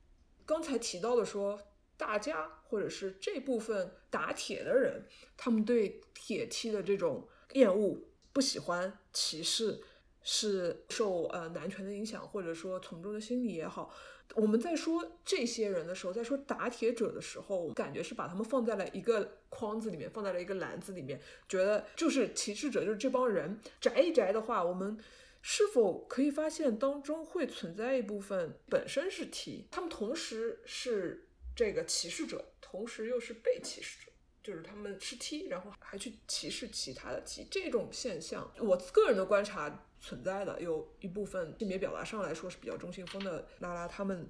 [0.44, 1.60] 刚才提到的说，
[1.96, 5.04] 大家或者是这部分打铁的人，
[5.36, 7.98] 他们对铁梯的这种厌恶、
[8.32, 9.80] 不喜欢、歧视，
[10.22, 13.94] 是受呃男权的影响，或者说从众的心理也好。
[14.34, 23.60] 我们在说这些人的时候，在说打铁者的时候，感觉是把他们放在了一个框子里面，放在了一个篮子里面，觉得就是歧视者，就是这帮人。
[23.80, 24.98] 宅一宅的话，我们
[25.42, 31.25] 是否可以发现当中会存在一部分本身是 T，他们同时是
[31.56, 44.28] 这个歧视者，同时又是被歧视者，就是他们是 T，然后还去歧视其他的 T，这种现象，我个人的观察存在的，有一部分性别表达上来说是比较中性风的拉拉，他们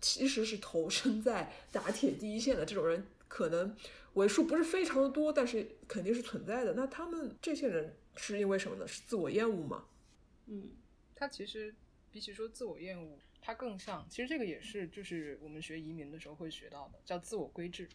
[0.00, 3.76] 其实是投身在打铁第一线的这种人，可能
[4.14, 6.74] 为数不是非常的多，但是肯定是存在的。
[6.74, 8.86] 那他们这些人是因为什么呢？
[8.86, 9.86] 是自我厌恶吗？
[10.46, 10.70] 嗯
[11.16, 11.74] 他其实
[12.12, 17.88] 比起说自我厌恶，它更像，其实这个也是就是我们学移民的时候会学到的，叫自我规制，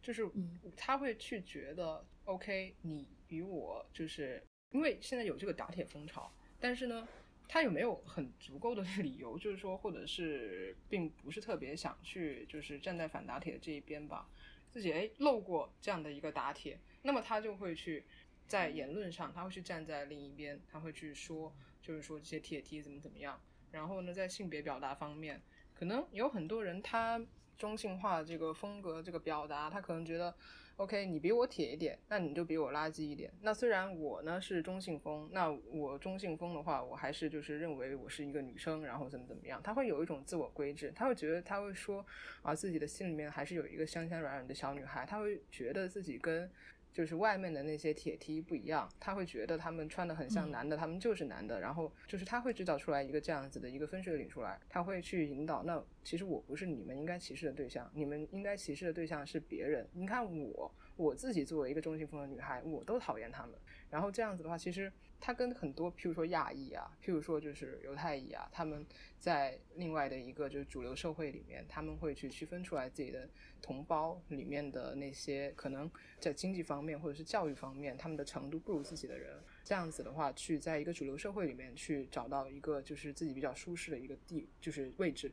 [0.00, 7.06] 就是嗯他会去觉得，OK，你与我就是因为现在有这个打铁风潮，但是呢。
[7.50, 14.28] 他有没有很足够的 理由，就是说，或者是并不是特别想去，就是站在反打铁的这一边吧？
[14.70, 18.04] 自己哎漏过这样的一个打铁，那么他就会去
[18.46, 23.40] 在言论上，他会去站在另一边，他会去说，就是说这些铁梯怎么怎么样。
[23.70, 25.40] 然后呢，在性别表达方面，
[25.74, 27.20] 可能有很多人他
[27.56, 30.34] 中性化这个风格、这个表达，他可能觉得
[30.76, 33.32] ，OK，你比我铁一点，那你就比我垃圾一点。
[33.42, 42.04] 那虽然我呢是中性风，那我中性风的话，我还是就是认为我是一个女生，然后怎么怎么样，他会有一种自我规制，他会觉得他会说
[42.42, 46.50] 啊，自己的心里面还是有一个香香软软的小女孩，他会觉得自己跟。
[46.98, 55.62] 就是外面的那些铁梯不一样，他会觉得他们穿的很像男的，他们就是男的，然后就是他会制造出来一个这样子的一个分水岭出来，他会去引导。
[55.62, 59.88] 那其实我不是你们应该歧视的对象，你们应该歧视的对象是别人。
[59.92, 63.54] 你看我，我自己作为一个中性风的女孩，我都讨厌他们。
[63.90, 68.84] 然后这样子的话，其实他跟很多，譬如说亚裔啊，譬如说就是犹太裔啊，他们
[69.18, 73.28] 在另外的一个就是主流社会里面，他们会去区分出来自己的
[73.62, 79.42] 同胞里面的那些可能在经济方面或者是教育方面，他们的程度不如自己的人。
[79.64, 85.32] 这样子的话，去在一个主流社会里面去找到一个就是自己比较舒适的一个地，就是位置。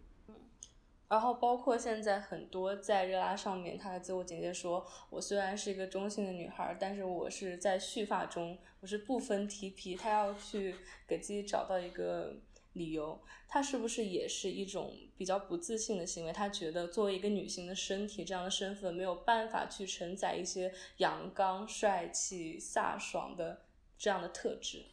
[1.16, 10.76] 然后包括现在很多在热拉上面，她的自我简介说，我虽然是一个中性的女孩，但是我是在蓄发中，我是不分 TP，她要去
[11.08, 12.36] 给自己找到一个
[12.74, 13.18] 理由。
[13.48, 16.34] 她是不是也是一种比较不自信的行为？
[16.34, 23.62] 她觉得作为一个女性的身体这样的身份没有办法去承载一些阳刚、帅气、飒爽的
[23.98, 24.84] 这样的特质。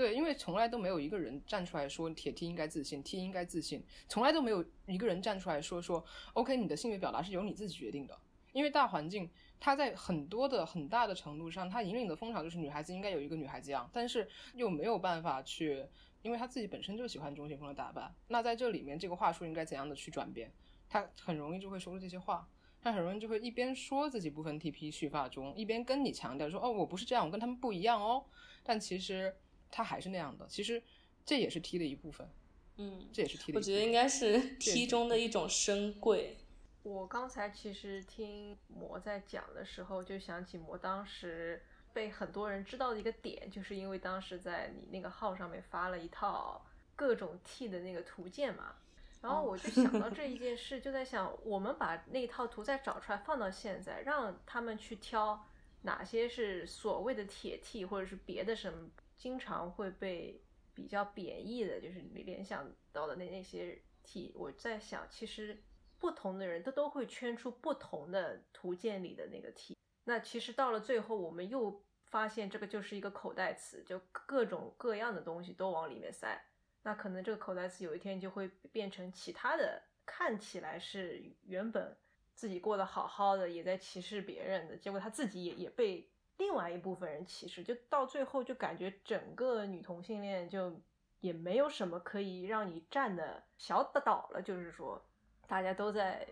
[0.00, 8.18] 对，因为从来都没有一个人站出来说铁 T 应该自信，T 应该自信，从来都没有一个人站出来说说 OK，你的性别表达是由你自己决定的。
[8.54, 15.84] 因为大环境它在很多的很大的程度上，它引领的风潮就是女孩子应该有一个女孩子样，但是又没有办法去，
[16.22, 18.10] 因为她自己本身就喜欢中性风的打扮。
[18.28, 20.50] 那在这里面，这个话术应该怎样的去转变？
[20.88, 22.48] 她很容易就会说出这些话，
[22.80, 28.24] 她很容易就会一边说自己不分 TP 蓄发中，一边跟你强调说哦，我不是这样，我跟他们不一样哦。
[28.62, 29.36] 但其实。
[29.70, 30.82] 他还是那样的，其实
[31.24, 32.28] 这也是 T 的一部分，
[32.76, 33.58] 嗯，这也是 T 的。
[33.58, 36.38] 我觉得应该是 T 中的一种深贵。
[36.82, 46.64] 我刚才其实听魔在讲的时候，就想起魔当时被很多人知道的一个点，就是因为当时在你那个号上面发了一套
[46.96, 48.76] 各种 T 的那个图鉴嘛，
[49.20, 55.46] 然后我就想到这一件事，就在想，我们把那套图再找出来放到现在，让他们去挑
[55.82, 58.88] 哪些是所谓的铁 T，或者是别的什么。
[59.20, 64.32] 经常会被比较贬义的，就是你联想到的那那些 T。
[64.34, 65.62] 我在想，其实
[65.98, 69.76] 不同的人他都会圈出不同的图鉴里的那个 T。
[70.04, 76.42] 那其实到了最后，我们又发现这个就是一个口袋词，就各种各样的东西都往里面塞。
[76.82, 81.94] 那可能这个口袋词有一天就会变成其他的，看起来是原本
[82.32, 86.09] 自己过得好好的，也在歧视别人的，结果他自己也也被。
[86.40, 90.72] 另外一部分人歧视，就到最后就感觉整个女同性恋就
[91.20, 94.98] 也没有什么可以让你站的小岛了，就是说
[95.46, 96.26] 大家都在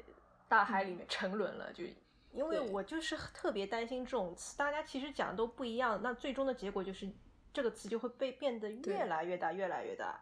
[0.48, 1.70] 大海里面沉沦了。
[1.74, 1.84] 就
[2.32, 7.06] 因为我就是特别担心这种词，大家其实讲的都不一样，那最终的结果就是
[7.52, 10.18] 这个词就会被变得越来越大，越来越大。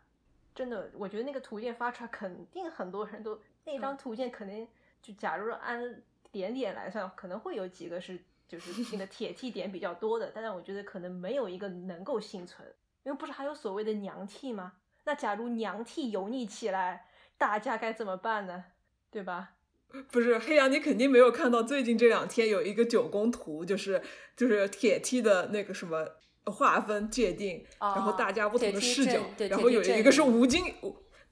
[0.52, 4.66] 真的，我觉得那个图鉴发出来，肯定很多人都那张图鉴肯定
[5.00, 8.18] 就假如按点点来算，可能会有几个是。
[8.48, 12.66] 就是那个铁 T 点比较多的，但是我觉得可能没有一个能够幸存，
[13.02, 14.74] 因为不是还有所谓的娘 T 吗？
[15.04, 18.64] 那假如娘 T 油腻起来，大家该怎么办呢？
[19.10, 19.54] 对吧？
[20.10, 24.02] 不是黑羊，你肯定没有看到最近这两天有一个九宫图，就是
[24.36, 26.06] 就是铁 T 的那个什么
[26.44, 30.74] 划分界定，然后大家不同的视角，然后有一个是吴京，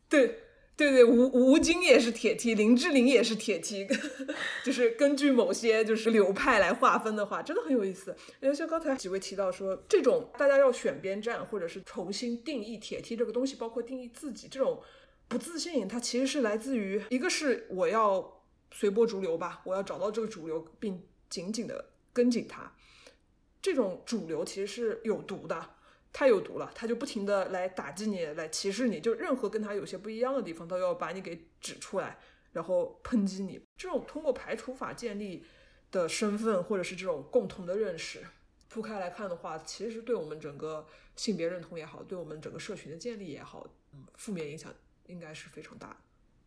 [0.09, 0.41] 对。
[0.77, 3.87] 对对，吴吴京也是铁 T，林志玲也是铁 T，
[4.65, 8.17] 就是根据某些就是流派来划分的话，真的很有意思。
[8.41, 14.83] 因为像刚才几位提到说，这种大家要选边站，或者是重新定义铁 T 这个东西，包括定义自己这种
[15.29, 22.73] 不自信，它其实是来自于一个是我要随波逐流吧，我要找到这个主流并紧紧的跟紧它，
[23.63, 25.74] 这种主流其实是有毒的。
[26.15, 32.17] 太有毒了，他就不停的来打击你，来歧视你，就任何跟他有些不一样的地方，都要把你给指出来，
[32.53, 33.61] 然后抨击你。
[33.77, 35.45] 这种通过排除法建立
[35.91, 38.25] 的身份，或者是这种共同的认识，
[38.69, 43.67] 铺开来看的话，其实对我们整个性别认同也好，对我们整个社群的建立也好，
[44.15, 44.73] 负面影响
[45.07, 45.97] 应该是非常大的。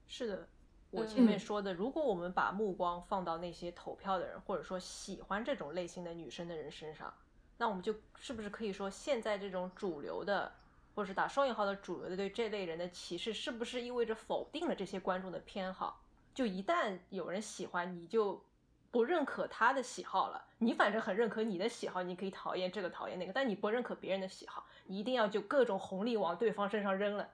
[0.08, 0.48] 是的，
[0.92, 7.14] 我前面说的，如果我们把目光放到那些投票的人，或者说喜欢这种类型的女生的人身上。
[7.58, 10.52] 那我们就是不是可以说，现在这种主流的，
[10.96, 16.02] 或者是打双引号的主流的对这类人的歧视，是不是意味着否定了这些观众的偏好？
[16.34, 18.44] 就一旦有人喜欢，你就
[18.92, 20.46] 不认可他的喜好了。
[20.60, 27.28] 你反正很认可你的喜好，你可以讨厌这个讨厌那个，但你不认可别人的喜好，你一定要就各种红利往对方身上扔了。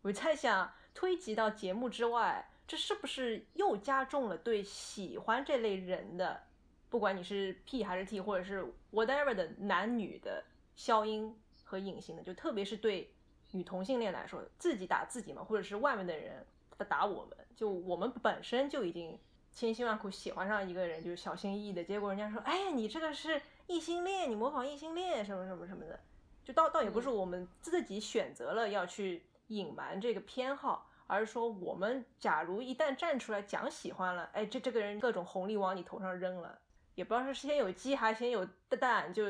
[0.00, 6.42] 我在想，推及到节目之外，这是不是又加重了对喜欢这类人的？
[6.88, 10.44] 不管你是 P 还是 T，或者是 whatever 的男女的
[10.76, 13.12] 消音和隐形的，就特别是对
[13.50, 16.46] 女同性恋来说，自己打自己嘛，或者是外面的人
[16.78, 19.18] 他打我们，就我们本身就已经
[19.52, 25.98] 千辛万苦喜欢上一个人，就是小心翼翼的，结果人家说，哎呀，你这个是异性恋，你模仿异性恋什么什么什么的，
[26.44, 36.58] 就倒倒也不是我们自己选择了要去隐瞒这个偏好，而是说我们假如一旦站出来讲喜欢了，哎，这这个人各种红利往你头上扔了。
[36.96, 38.44] 也不知道是先有鸡还是先有
[38.80, 39.22] 蛋，就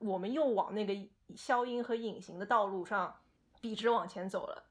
[0.00, 0.96] 我们又往那个
[1.36, 3.14] 消音和隐形的道路上
[3.60, 4.64] 笔直往前走了。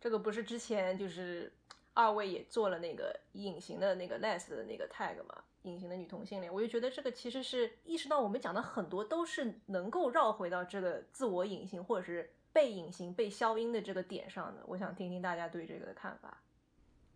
[0.00, 1.52] 这个不是之前就是
[1.94, 5.42] 二位也做了那个隐形的那个 less 的那个 tag 嘛？
[5.62, 14.62] 隐形的女同性恋，我就觉得这个其实是意识到我们讲的很多都是能够绕回到这个自我隐形或者是被隐形、被消音的这个点上的。
[14.66, 16.40] 我想听听大家对这个的看法。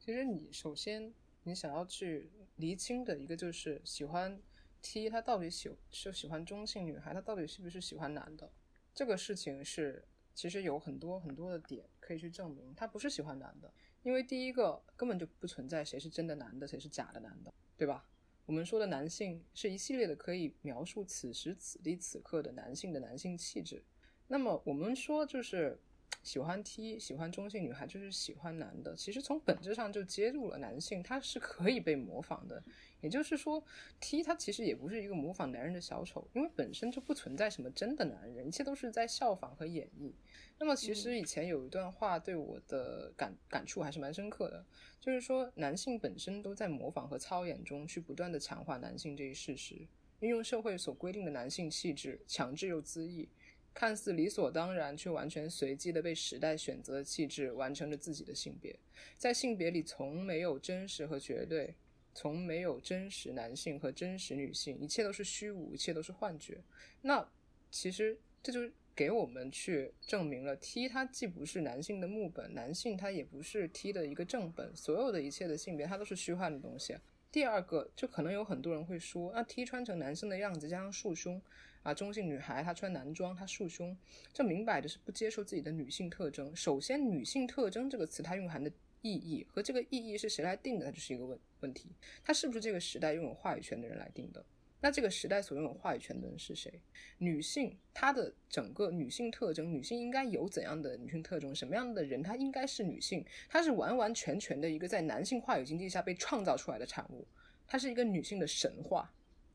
[0.01, 1.15] 其实你首先
[1.45, 4.41] 你想要去厘清的一个就是喜欢
[4.83, 8.51] T，他到底喜是喜欢中性女孩，他到底是不是喜欢男的？
[8.95, 10.05] 这个事情是
[10.35, 13.73] 其实有很多很多的点可以去证明，他不是喜欢男的，
[14.03, 18.09] 因为第一个根本就不存在谁是真的男的，谁是假的男的，对吧？
[18.47, 23.85] 我们说的男性是一系列的可以描述此时此地此刻的男性的男性气质。
[24.27, 25.81] 那么我们说就是
[26.23, 32.63] 喜欢 T 喜欢中性女孩就是喜欢男的，其实从本质上就揭露了男性他是可以被模仿的。
[33.01, 33.65] 也就是说
[33.99, 40.13] ，T 他其实也不是一个模仿男人的小丑，因为本身就不存在什么真的男人，一切都是在效仿和演绎。
[40.59, 44.65] 那么其实以前有一段话对我的感感触还是蛮深刻的，
[45.01, 49.89] 就是说男性本身都在模仿和操演中去不断的强化男性这一事实，
[50.19, 53.27] 运用社会所规定的男性气质，强制又恣意，
[53.73, 58.79] 看似理所当然却完全随机的被时代选择的气质，完成了自己的性别，
[59.17, 61.75] 在性别里从没有真实和绝对。
[62.13, 66.59] 从没有真实男性和真实女性，一切都是虚无，一切都是幻觉。
[67.03, 67.27] 那
[67.71, 76.97] 其实这就给我们去证明了 T 它既不是男性的木本，男性它也不是 T 的一个正本，所有的一切的性别它都是虚幻的东西。
[77.31, 81.41] 第二个，就可能有很多人会说，那 T 穿成男生的样子加上束胸
[81.83, 83.97] 啊，中性女孩她穿男装她束胸，
[84.33, 86.55] 这明摆着是不接受自己的女性特征。
[86.55, 88.71] 首先，女性特征这个词它蕴含的。
[89.03, 90.85] 意义和这个意义是谁来定的？
[90.85, 91.89] 它就是一个问问题。
[92.23, 94.45] 它是不是这个时代拥有话语权的人来定的？
[94.83, 96.83] 那这个时代所拥有话语权的人是谁？
[97.17, 101.55] 女性她的整个女性特征，女性应该有怎样的女性特征？
[101.55, 103.25] 什么样的人她应该是女性？
[103.49, 107.27] 她是完完全全的一个在男性话语经济下被创造出来的产物，
[107.67, 109.11] 它是一个女性的神话。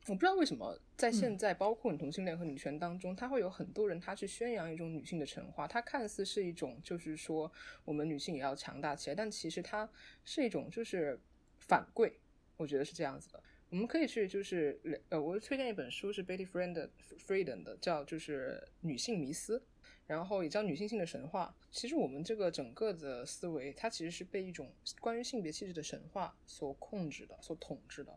[0.07, 7.51] 我不知道为什么在现在，包括同性恋和女权当中，他会有很多人他去宣扬一种女性的神话，它看似是一种就是说
[7.83, 9.89] 我们女性也要强大起来，但其实它
[10.23, 11.19] 是一种就是
[11.57, 12.19] 反贵，
[12.55, 13.41] 我觉得是这样子的。
[13.71, 14.79] 我们可以去就是
[15.09, 19.61] 呃，我推荐一本书是 Betty Friedan 的，叫就是女性迷思，
[20.05, 21.53] 然后也叫女性性的神话。
[21.71, 28.15] 其实我们这个整个的思维，它其实是被一种关于性别气质的神话所控制的，所统治的。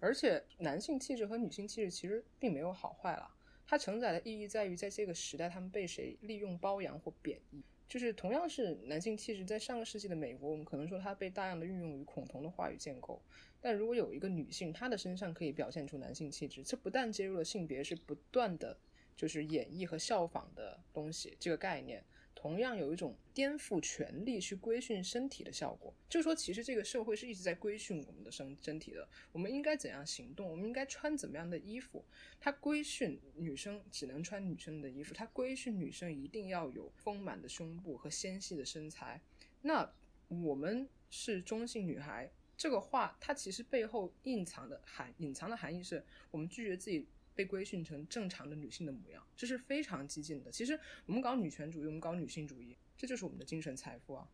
[0.00, 3.28] 而且男性气质和女性气质其实并没有好坏了，
[3.66, 7.62] 它承载的意义在于在这个时代他们被谁利用、褒扬或贬义。
[7.88, 13.20] 就是同样是男性气质，在上个世纪的美国，我们可能说它被大量的运用于恐同的话语建构。
[13.62, 18.76] 但如果有一个女性，她的身上可以表现出男性气质，这不但揭露了性别是不断的
[19.16, 22.04] 就是演绎和效仿的东西这个概念。
[22.40, 29.08] 同样有一种颠覆权力去规训身体的效果，就是说，其实这个社会是一直在规训我们的身身体的。
[29.32, 30.48] 我们应该怎样行动？
[30.48, 32.04] 我们应该穿怎么样的衣服？
[32.38, 39.20] 它规训女生只能穿女生的衣服，它规训女生一定要有丰满的胸部和纤细的身材。
[39.62, 39.92] 那
[40.28, 47.08] 我们是中性女孩，这个话它其实背后隐藏的含隐藏的含义是我们拒绝自己。
[47.38, 50.50] 被规训成正常的女性的模样，这是非常激进的。
[50.50, 50.76] 其实
[51.06, 54.28] 我们搞女权主义，我们搞女性主义，这就是我们的精神财富啊！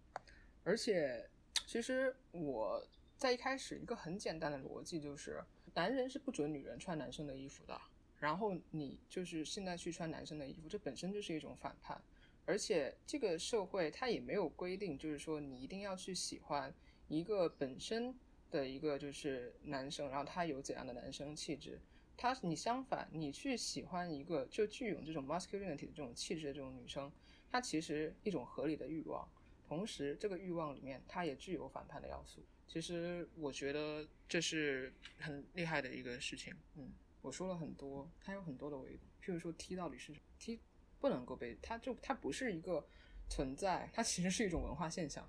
[0.62, 1.28] 而且，
[1.66, 2.82] 其实我
[3.18, 5.44] 在一开始一个很简单的逻辑就是，
[5.74, 7.78] 男人是不准女人穿男生的衣服的。
[8.20, 12.00] 然后你就是现在去穿男生的衣服，这本身就是一种反叛。
[12.46, 16.72] 而且这个社会它也没有规定，就是说你一定要去喜欢
[17.08, 18.14] 一个本身
[18.50, 21.78] 的一个就是男生，然后他有怎样的男生气质。
[22.16, 27.10] 他你相反，你去喜欢一个就具有这种 masculinity 的这种气质的这种女生，
[27.50, 29.28] 她其实一种合理的欲望，
[29.66, 32.42] 同时这个欲望里面它也具有反叛的要素。
[32.66, 36.54] 其实我觉得这是很厉害的一个事情。
[36.76, 39.06] 嗯，我说了很多，它有很多的维度。
[39.22, 40.60] 譬如说 T 到底是 T
[41.00, 42.86] 不能够被，它就它不是一个
[43.28, 45.28] 存在，它其实是一种文化现象，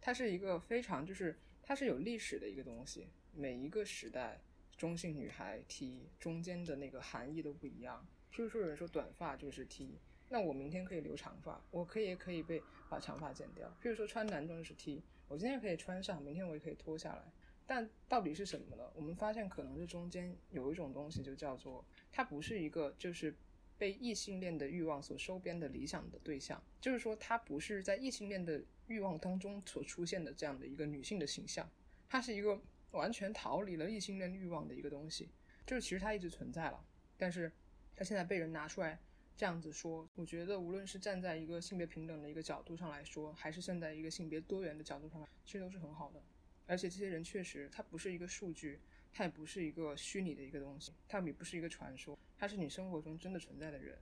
[0.00, 4.40] 它是一个非常就是它是有历史的一个东西，每一个时代。
[4.76, 8.06] 中性女孩 T 中间的那个含义都不一样。
[8.32, 9.98] 譬如说，有人说短发就是 T，
[10.28, 13.68] 那我明天可以留长发，我可以可以被把长发剪掉。
[13.80, 17.22] 譬如说，穿男装就是 T，我今天可以穿上，明天我也可以脱下来。
[17.66, 18.84] 但到底是什么呢？
[18.94, 23.34] 我们发现可能这中间有一种东西，就叫做它不是一个就是
[23.78, 31.70] 被异性恋的欲望所收编的理想的对象，就是说它不是在异性恋的欲望当中所出现的这样的一个女性的形象，
[32.08, 32.60] 它是一个。
[32.94, 35.28] 完全逃离了异性恋欲望的一个东西，
[35.66, 36.84] 就是其实它一直存在了，
[37.16, 37.52] 但是
[37.94, 38.98] 它现在被人拿出来
[39.36, 46.22] 这样子说，我觉得无论是站在一个性别平等的一个角度上来说，还是站在一个性别多元的角度上来，其实都是很好的。
[46.66, 48.80] 而且这些人确实，他不是一个数据，
[49.12, 53.98] 他也不是一个虚拟的一个东西，他也不是一个传说，他是你生活中真的存在的人。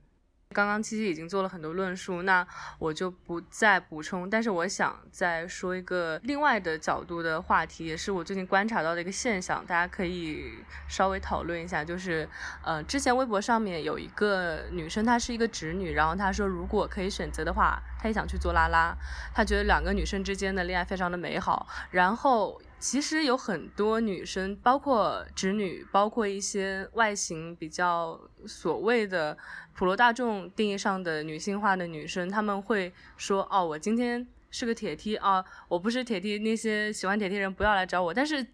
[0.53, 2.47] 刚刚七七已经做了很多论述，那
[2.77, 4.29] 我就不再补充。
[4.29, 10.53] 但是我想再说一个另外的角度的话题，也是我最近观察到的一个现象，大家可以
[10.87, 11.83] 稍微讨论一下。
[11.83, 12.29] 就是，
[12.63, 18.95] 呃，之前微博上面有一个女生，她是一个直女，然后她说，如果可以选择的话，她也想去做拉拉，
[19.33, 21.67] 她觉得两个女生之间的恋爱非常的美好。
[21.89, 22.61] 然后。
[22.83, 29.37] 其实有很多女生，包括直女，包括一些外形比较所谓的
[29.73, 38.45] 普罗大众定义上的女性化的女生，她们会说：“哦，我今天是个铁梯啊，我不是铁梯，那些喜欢铁梯人不要来找我。”但是。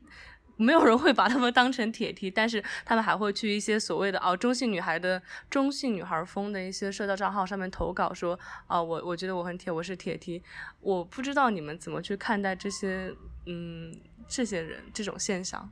[0.62, 8.38] 没有人会把他们当成铁梯，但是他们还会去一些所谓的哦中性女孩的中性女孩风的一些社交账号上面投稿说
[8.68, 10.44] 啊我我觉得我很铁，我是铁梯。
[10.82, 13.98] 我不知道你们怎么去看待这些嗯
[14.28, 15.72] 这些人这种现象，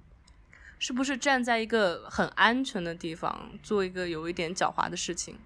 [0.80, 5.38] 是不是站在一个很安全的地方做一个有一点狡猾的事情？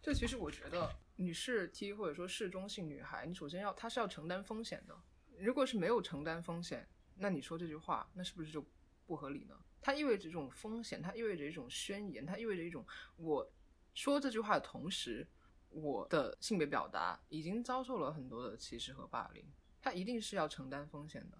[0.00, 4.94] 这其实我觉得你是 T 或者说是中性女孩，你首先要她是要承担风险的。
[5.40, 6.86] 如果是没有承担风险，
[7.16, 8.64] 那你说这句话，那是不是就？
[9.06, 9.54] 不合理呢？
[9.80, 12.86] 它意味着一种风险，它意味着一种宣言，它意味着一种
[13.16, 13.46] 我
[13.92, 15.26] 说这句话的同时，
[15.68, 19.44] 我的性别表达已经遭受了很多的歧视和霸凌，
[19.82, 21.38] 它一定是要承担风险的。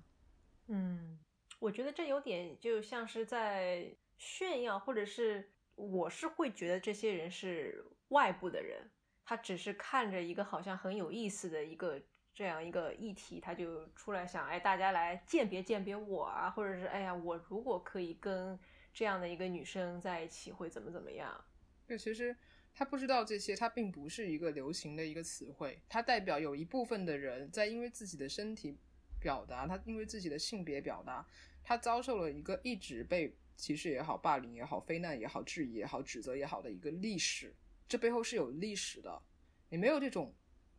[0.66, 1.18] 嗯，
[1.58, 8.90] 我觉得这有点就像是在炫耀，或者是我是会觉得这些人是外部的人，
[9.24, 12.02] 他只是看着一个好像很有意思的一个。
[12.34, 18.58] 这样一个议题，他就出来想，哎，大家来鉴别鉴别我啊，或者是，哎呀，我如果可以跟
[18.92, 21.44] 这样的一个女生在一起，会怎么怎么样？
[21.86, 22.36] 对，其实
[22.74, 28.76] 他不知道这些，它并不是一个流行的一个词汇，它代表有一部分的人在因为自己的身体
[29.20, 31.24] 表达，他因为自己的性别表达，
[31.62, 37.54] 他遭受了一个一直被歧视也好、霸凌也好、非难也好、质疑也好、指责也好的一个历史，
[37.86, 39.22] 这背后是有历史的，
[39.68, 40.34] 你没有这种。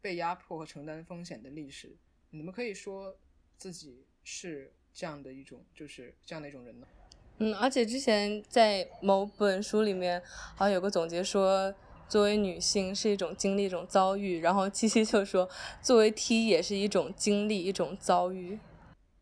[0.06, 1.98] 被压迫和承担风险的历史，
[2.30, 3.18] 你们可以说
[3.58, 6.86] 自己是这样的一种，就是这样的一种人呢？
[7.40, 10.22] 嗯，而且之前在某本书里面
[10.56, 11.74] 好像有个总结说，
[12.08, 14.42] 作为女性是一种经历，一种遭遇。
[14.42, 15.50] 然后七七就说，
[15.82, 18.60] 作为 T 也是一种经历，一种遭遇。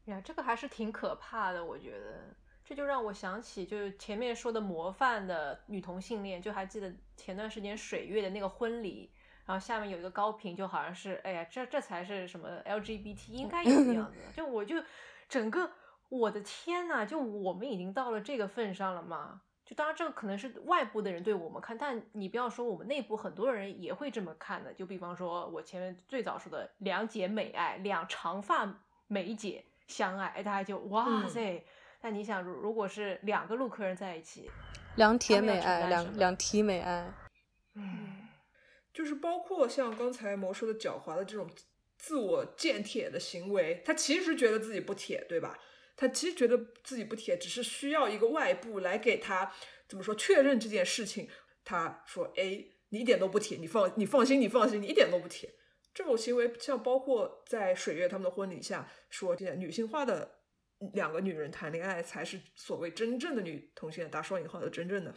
[0.07, 2.35] 呀，这个还是挺可怕的，我觉得。
[2.65, 9.09] 这就让我想起，就是前面说的模范的女同性恋，就还记得前段时间水月的那个婚礼。
[9.45, 14.17] 然后下面有一个高频，就好像是，哎呀，这这才是什么 LGBT 应该有的样子。
[14.33, 14.75] 就我就
[15.27, 15.69] 整个，
[16.09, 19.41] 我的天呐，就我们已经到了这个份上了吗？
[19.65, 24.73] 就当然这个可能是外部的人对我们看，但你不要说我们内部很多人也会这么看的。
[24.73, 31.63] 就比方说我前面最早说的两姐美爱，两长发美姐相爱，哎，大家就哇塞。
[32.01, 34.51] 那你想，如如果是两个陆客人在一起，
[34.95, 37.09] 两铁美爱，两两 T 美爱，
[37.75, 38.02] 嗯。
[38.93, 41.49] 就是包括像刚才毛说的狡猾的这种
[41.97, 45.57] 自我建铁的行为，他其实觉得自己不铁，对吧？
[45.95, 49.53] 他其实觉得自己不铁，只是需要一个外部来给他
[49.87, 51.29] 怎么说确认这件事情。
[51.63, 55.53] 他说：“哎，你一点都不铁，你放你放心，你放心，你一点都不铁。”
[55.93, 60.39] 这种行为，像包括在水月他们的婚礼下说，这女性化的
[60.93, 65.13] 两个女人谈恋爱才是所谓真正的女同性恋，打双引号的真正的。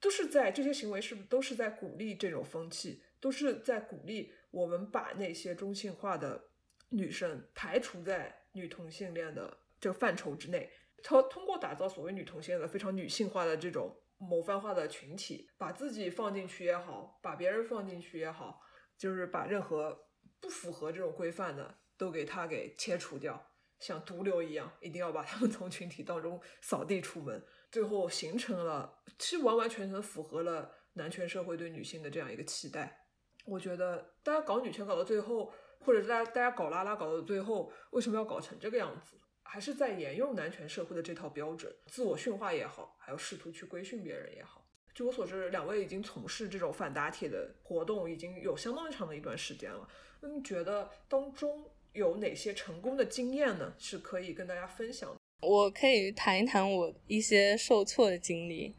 [0.00, 6.50] 都是在这些行为是不是都是在鼓励这种风气，都是在鼓励我们把那些中性化的
[6.90, 10.70] 女生排除在女同性恋的这个范畴之内。
[11.02, 18.60] 他通过打造所谓女同性恋的非常女性化的这种模范化的群体，把自己放进去也好，把别人放进去也好，
[18.96, 20.06] 就是把任何
[20.40, 27.44] 不符合这种规范的都给他给切除掉，像毒瘤一样，一定要把他们从群体当中扫地出门。
[27.70, 33.06] 最后形成了，其实完完全全符合了男权社会对女性的这样一个期待。
[33.44, 39.16] 我觉得大家搞女权搞到最后，或者是大家大家搞拉拉搞到最后，为什么要搞成这个样子？
[39.42, 44.66] 还是在沿用男权社会的这套标准，自我驯化也好，还有试图去规训别人也好。
[44.92, 49.86] 据我所知，两位已经从事这种反打铁的活动已经有相当长的一段时间了。
[50.20, 53.72] 那你觉得当中有哪些成功的经验呢？
[53.78, 55.14] 是可以跟大家分享？
[55.42, 58.74] 我可以谈一谈我一些受挫的经历，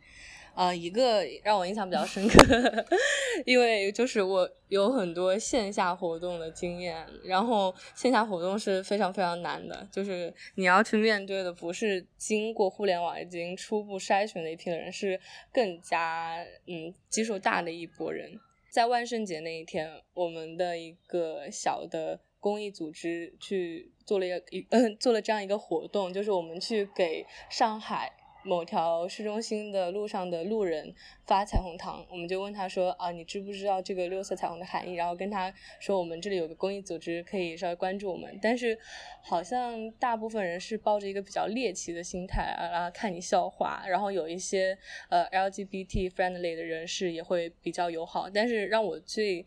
[0.53, 2.86] 啊，一个让我印象比较深刻，
[3.45, 15.20] 因为就是我有很多线下活动的经验，然后线下活动是非常非常难的，就是你要去面对的不是经过互联网已经初步筛选的一批人，是
[15.53, 18.39] 更加嗯基数大的一波人。
[18.70, 22.20] 在万圣节那一天，我们的一个小的。
[22.48, 28.14] 公益组织去做了一个一嗯做了这样一个活动，就是我们去给上海
[28.45, 30.95] 某条市中心的路上的路人
[31.26, 34.93] 发彩虹糖，我们就问他说啊，你知不知道这个六色彩虹的含义？
[34.93, 38.39] 然后跟他说我们这里有个公益组织可以稍微关注我们。
[38.41, 38.80] 但是
[39.22, 43.84] 好像大部分人是抱着一个比较猎奇的心态啊，看你笑话。
[43.89, 44.78] 然后有一些
[45.10, 48.30] 呃 LGBT friendly 的人士也会比较友好。
[48.30, 49.45] 但是让我最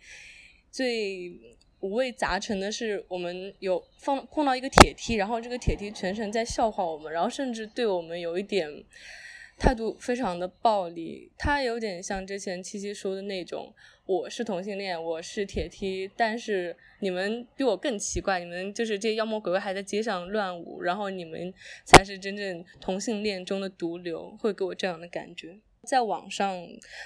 [0.71, 1.57] 最。
[1.81, 8.69] 五味杂陈的是，我们有放碰到一个铁梯，然后这个铁梯全程在笑话我们，然后甚至对我们有一点
[9.59, 11.33] 态度非常的暴力。
[11.39, 13.73] 他有点像之前七七说的那种，
[14.05, 21.53] 我是同性恋，我是铁梯，但是你们比我更奇怪，你们就是这些妖魔鬼怪还在街上乱舞，然后你们
[21.87, 25.59] 才是真正同性恋中的毒瘤，会给我这样的感觉。
[25.85, 26.63] 在网上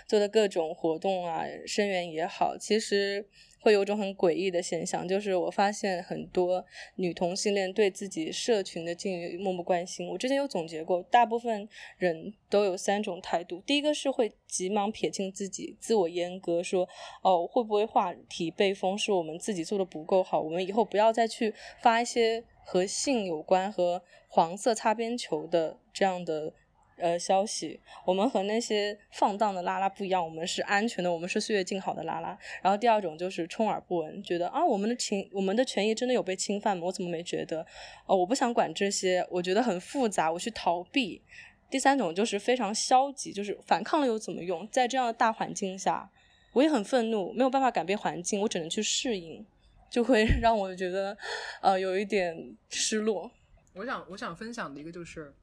[0.08, 3.24] 做的各种活动啊，声援也好，其实。
[3.64, 6.62] 会有种很诡异的现象，就是我发现很多
[6.96, 10.06] 女同性恋对自己社群的境遇漠不关心。
[10.06, 16.86] 我之前有总结过，大部分人都有三种态度：第一个是会急忙撇清自己，自我阉割，说
[17.22, 26.52] 哦会不会话题被封是我们自己做的不够好，我们以后不要再去发一些和性有关和黄色擦边球的这样的。
[26.96, 32.38] 呃，消息，我们和那些放荡的拉拉不一样，我们是安全的，我们是岁月静好的拉拉。
[32.62, 36.84] 然后第二种就是充耳不闻，觉得啊，我们的情，我们的权益真的有被侵犯吗？
[36.86, 37.66] 我怎么没觉得？
[38.06, 41.20] 哦，我不想管这些，我觉得很复杂，我去逃避。
[41.68, 44.68] 第三种就是非常消极，就是反抗了又怎么用？
[44.68, 46.08] 在这样的大环境下，
[46.52, 49.44] 我也很愤怒，没有办法改变环境，我只能去适应，
[49.90, 51.18] 就会让我觉得，
[51.60, 53.28] 呃，有一点失落。
[53.74, 55.34] 我想，我想分享的一个就是，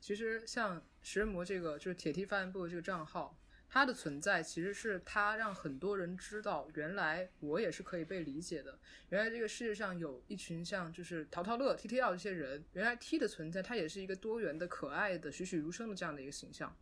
[0.00, 0.80] 其实像。
[1.02, 3.36] 食人魔这个就是铁梯发言部的这个账号，
[3.68, 8.78] 它的存在其实是它让很多人知道，原来我也是可以被理解的。
[9.08, 16.74] 原来这个世界上有一群像就是淘淘乐、T T L 这些人，原来 T 的存在它也是一个多元的、可爱的、栩栩如生的这样的一个形象。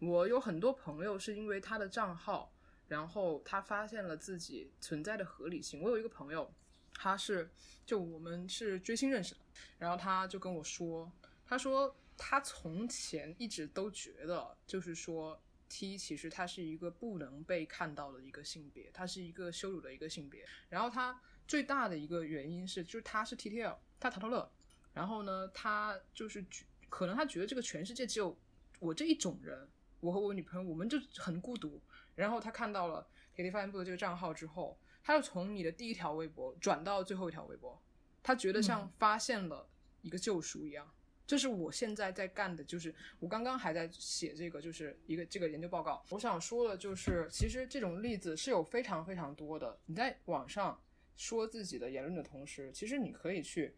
[0.00, 2.52] 我有很多朋友是因为他的账号，
[2.88, 5.80] 然后他发现了自己存在的合理性。
[5.80, 6.52] 我有一个朋友，
[6.94, 7.48] 他是
[7.86, 9.40] 就我们是追星认识的，
[9.78, 11.10] 然后他就跟我说，
[11.46, 11.96] 他说。
[12.16, 20.46] 他从前一直都觉得，就是说，T 其实他是一个不能被看到的一个性别，他是一个羞辱的一个性别。
[20.68, 24.50] 然后他最大的一个原因是，就是他是 TTL，他淘淘乐。
[24.92, 26.44] 然后呢，他就是
[26.88, 28.36] 可能他觉得这个全世界只有
[28.78, 29.66] 我这一种人，
[30.00, 31.80] 我和我女朋友，我们就很孤独。
[32.14, 37.82] 然后他看到了铁力发言部的这个账号之后，他就从你的第一条微博转到最后一条微博，
[38.22, 39.66] 他觉得像发现了
[40.02, 40.92] 一个救赎一样。
[41.32, 46.04] 这是我现在在干的，就是我刚刚还在写这个，就是一个这个研究报告。
[46.10, 49.78] 我想说的就是，其实这种例子是有非常非常多的。
[49.86, 50.78] 你在网上
[51.16, 53.74] 说自己的言论的同时，其实你可以去。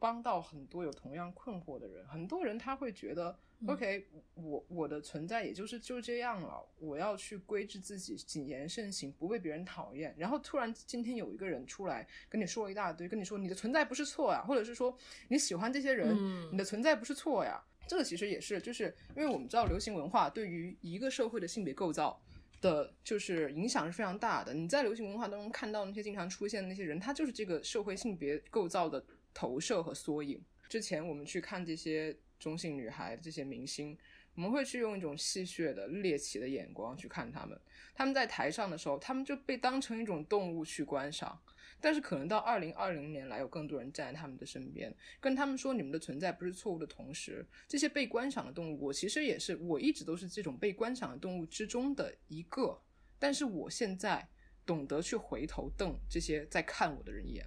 [0.00, 3.36] 帮到很多有同样困惑的人，很多人他会觉得
[3.66, 10.14] ，OK，我我的存在也就是就这样了，我要去规制自己，谨言慎行，不被别人讨厌。
[10.16, 14.96] 然后突然今天有一个人出来跟你说了一大堆，跟你说你的存在不是错呀，或者是说
[15.28, 16.16] 你喜欢这些人，
[16.52, 17.62] 你的存在不是错呀。
[17.86, 22.20] 这个其实也是，就是因为我们知道流行文化对于一个社会的性别构造
[22.60, 24.52] 的，就是影响是非常大的。
[24.54, 29.04] 你在流行文化当中看到那些经常出现的那些人，他就是这个社会性别构造的。
[29.34, 30.42] 投射和缩影。
[30.68, 33.96] 之前我们去看这些中性女孩、这些明星，
[34.34, 37.58] 我们会去用一种戏谑的、猎奇的眼光去看他们。
[37.94, 41.40] 他们在台上的时候，他们就被当成一种动物去观赏。
[41.80, 52.82] 但是可能到二零二零年来，有更多人站在他们的身边，跟他们说你们的存在不是错误的同时，这些被观赏的动物，我其实也是，我一直都是这种被观赏的动物之中的一个。
[53.16, 54.28] 但是我现在
[54.66, 57.46] 懂得去回头瞪这些在看我的人一眼。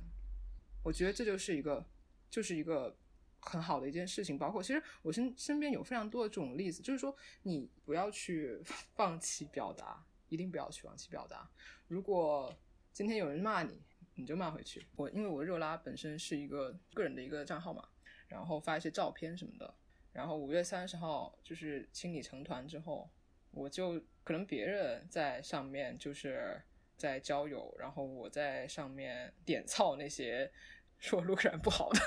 [0.81, 1.85] 我觉得这就是一个，
[2.29, 2.97] 就是一个
[3.41, 4.37] 很好的一件事情。
[4.37, 8.61] 包括其实我身身边有非常多的这种例子，就是说你不要去
[8.95, 11.49] 放弃表达，一定不要去放弃表达。
[11.87, 12.55] 如果
[12.93, 13.81] 今天有人骂你，
[14.15, 14.85] 你就骂回去。
[14.95, 17.87] 我因为我热拉本身是一个个人的一个账号嘛，
[18.27, 19.73] 然后发一些照片什么的。
[20.13, 23.09] 然后五月三十号就是清理成团之后，
[23.51, 26.61] 我就可能别人在上面就是。
[26.97, 30.51] 在交友，然后我在上面点 操那些
[30.99, 31.99] 说卢克然不好的，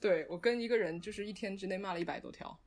[0.00, 2.58] 对我跟一个人就是一天之内骂了一百多条。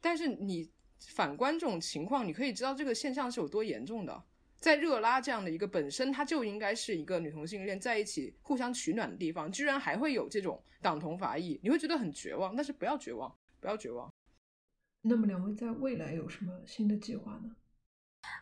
[0.00, 4.22] 但是你反观这种情况，你可以知道这个现象是有多严重的。
[4.60, 12.56] 在热拉这样的一个本身它就应该是一个女同性恋在一起互相取暖的地方，居然还会有这种党同伐异，你会觉得很绝望。
[12.56, 14.12] 但是不要绝望，不要绝望。
[15.02, 17.54] 那么两位在未来有什么新的计划呢？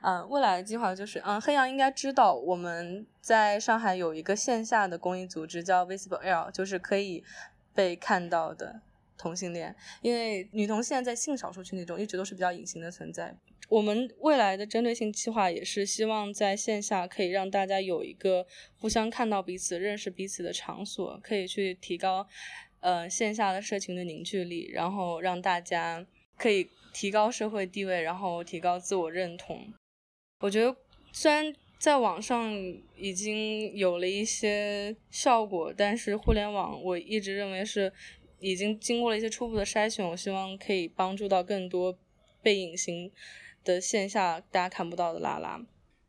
[0.01, 7.23] 嗯，未来的计划就是，嗯，黑羊应该知道我们在上海有一个线下的公益组织叫 Visible L，就是可以
[7.77, 8.81] 被看到的。
[9.19, 13.35] 同性恋，因为女同性恋在性少数群体中一直都是比较隐形的存在。
[13.71, 18.47] 我们未来的针对性计划也是希望在线下可以让大家有一个
[18.79, 22.29] 互相看到彼此、认识彼此的场所，可以去提高
[22.81, 26.07] 呃线下的社群的凝聚力，然后让大家
[26.37, 29.73] 可以提高社会地位，然后提高自我认同。
[30.41, 30.77] 我觉得
[31.11, 32.53] 虽然在网上
[32.97, 37.93] 已经有了一些效果，但是互联网我一直认为是
[38.41, 40.07] 已经经过了一些初步的筛选。
[40.07, 41.97] 我希望可以帮助到更多
[42.43, 43.13] 被隐形
[43.63, 45.65] 的线下大家看不到的拉拉。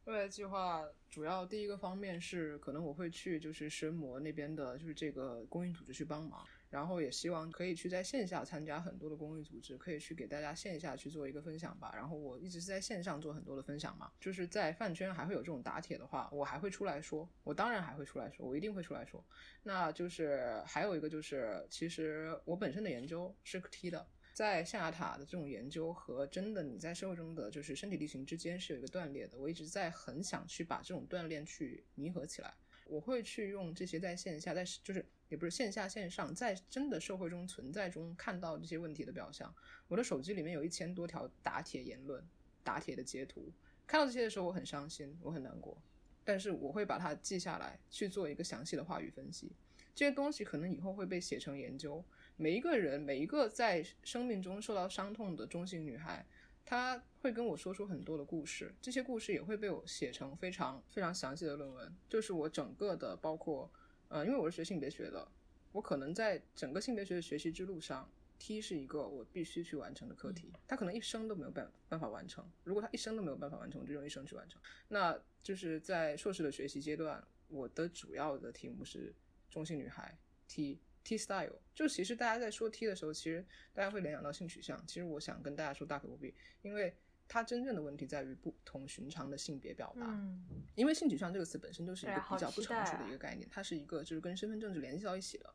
[0.05, 6.45] 未来计划主要第一个方面是可能我会去就是神魔那边的，就是这个公益组织去帮忙。
[6.69, 11.91] 然后也希望可以去在线下参加很多的公益组织，可以去给大家线下去做一个分享吧。
[11.95, 19.23] 然后我一直是在线上做很多的分享嘛，就是在饭圈还会有这种打铁的话，我还会出来说，我当然还会出来说，我一定会出来说。
[19.63, 29.37] 那就是还有一个就是，其实我本身的研究是 T 的，在象牙塔的这种研究和真的你在社会中的就是身体力行之间是有一个断裂的。
[29.37, 32.53] 我一直在很想去把这种断裂去弥合起来。
[32.85, 39.53] 我会去用这些在线下，在就是也不是线下线上，在真的社会中存在中看到这些问题的表象。
[39.87, 42.23] 我的手机里面有一千多条打铁言论、
[42.63, 43.51] 打铁的截图，
[43.85, 45.77] 看到这些的时候我很伤心，我很难过。
[46.23, 49.51] 但是我会把它记下来，去做一个详细的话语分析。
[49.95, 52.03] 这些东西可能以后会被写成研究。
[52.35, 56.25] 每一个人，每一个在生命中受到伤痛的中性女孩。
[56.65, 61.95] 她会跟我说出很多的故事，这些故事也会被我写成非常非常详细的论文。
[62.09, 63.71] 就是我整个的，包括，
[64.09, 65.27] 呃，因为我是学性别学的，
[65.71, 70.51] 我可能在整个性别学的学习之路上，T 是一个我必须去完成的课题。
[70.67, 74.61] 他可能一生都没有办办法完成，如果他一生都没有办法完成，我就用一生去完成。
[74.87, 79.13] 那就是在硕士的学习阶段，我的主要的题目是
[79.49, 80.79] 中性女孩 T。
[81.03, 84.85] T style 就其实大家在说 T 的时候，其实大家会联想到性取向。
[84.85, 86.93] 其实我想跟大家说大可不必，因为
[87.27, 90.05] 它真正的问题在于不同寻常的性别表达。
[90.07, 95.53] 嗯，因为性取向这个词本身就是一个比较不成熟的一个概念，它是一个就是跟身份证是联系到一起的。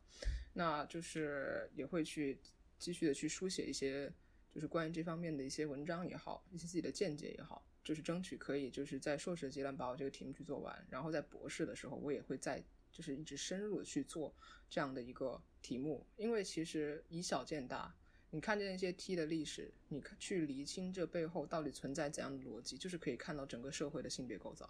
[0.55, 2.39] 那就是也会去
[2.79, 4.13] 继续的去书写一些
[4.51, 12.63] 就是关于这方面的一些文章也好，一些自己的见解也好，就是争取可以就是在硕士阶段把我这个题目去做完，然后在博士的时候我也会在。
[12.93, 14.35] 就是一直深入的去做
[14.69, 17.97] 这样的一个题目，因为其实以小见大，
[18.35, 24.69] 你看见一些 T 的历史，你去厘清这背后到底存在怎样的逻辑，就是可以看到整个社会的性别构造。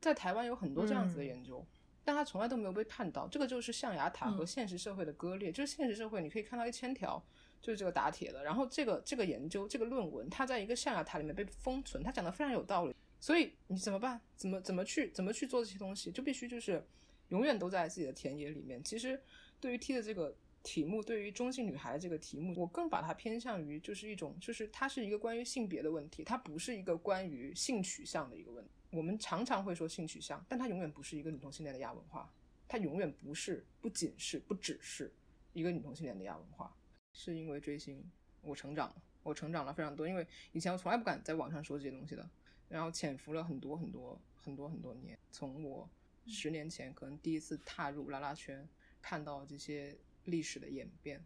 [0.00, 1.64] 在台湾有很多这样子的研究，
[2.04, 3.28] 但它从来都没有被看到。
[3.28, 5.52] 这个就是象牙塔和现实社会的割裂。
[5.52, 7.22] 就是现实社会你可以看到一千条，
[7.60, 12.94] 就是这个打铁的，然后这个这个研究这个论文，它在一个象牙塔里面被封存，它讲的非常有道理。
[13.20, 14.18] 所以你怎么办？
[14.36, 16.10] 怎么怎么去怎么去做这些东西？
[16.10, 16.82] 就必须就是。
[17.28, 18.84] 永远都在自己的田野里面。
[18.84, 19.18] 其实，
[19.58, 28.64] 对于 T 的这个题目，对于中性女孩这个题目，我更把它偏向于就是一种，就是它是一个关于性别的问题，它不是一个关于性取向的一个问。
[28.90, 32.32] 我们常常会说性取向，但它永远不是一个女同性恋的亚文化，
[32.68, 35.12] 它永远不是，不仅是，不只是
[35.52, 36.76] 一个女同性恋的亚文化。
[37.12, 38.02] 是因为追星，
[38.40, 40.08] 我成长了，我成长了非常多。
[40.08, 42.30] 因为以前我从来不敢在网上说这些东西的，
[42.68, 45.90] 然后潜伏了很多很多很多很多年，从我。
[46.24, 48.68] 十年前，可能第一次踏入拉拉圈，
[49.00, 51.24] 看到这些历史的演变。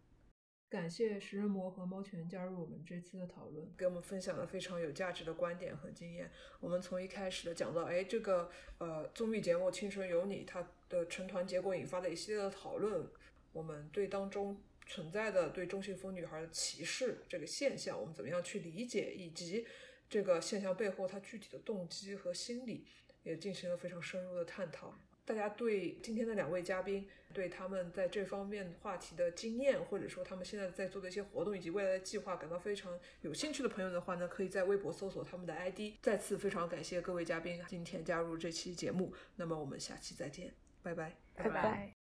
[0.69, 6.29] 感谢食人魔和猫拳加入我们这次的讨论，给我们分享了非常有价值的观点和经验。
[6.59, 13.07] 我们从一开始的讲到，哎，这个呃综艺节目《青春有你》它的成团结果引发的一系列的讨论，
[13.53, 19.65] 我们对当中存在的对中性风女孩的歧视这个现象，我们怎么样去理解，以及
[20.09, 22.85] 这个现象背后它具体的动机和心理。
[23.23, 24.97] 也进行了非常深入的探讨。
[25.27, 35.97] 大家对今天的两位嘉宾，对他们在这方面话题的经验，或者说他们现在在做的一些活动以及未来的计划感到非常有兴趣的朋友的话呢，可以在微博搜索他们的 ID。
[36.01, 39.13] 再次非常感谢各位嘉宾今天加入这期节目。
[39.35, 41.96] 那么我们下期再见，拜拜，拜拜。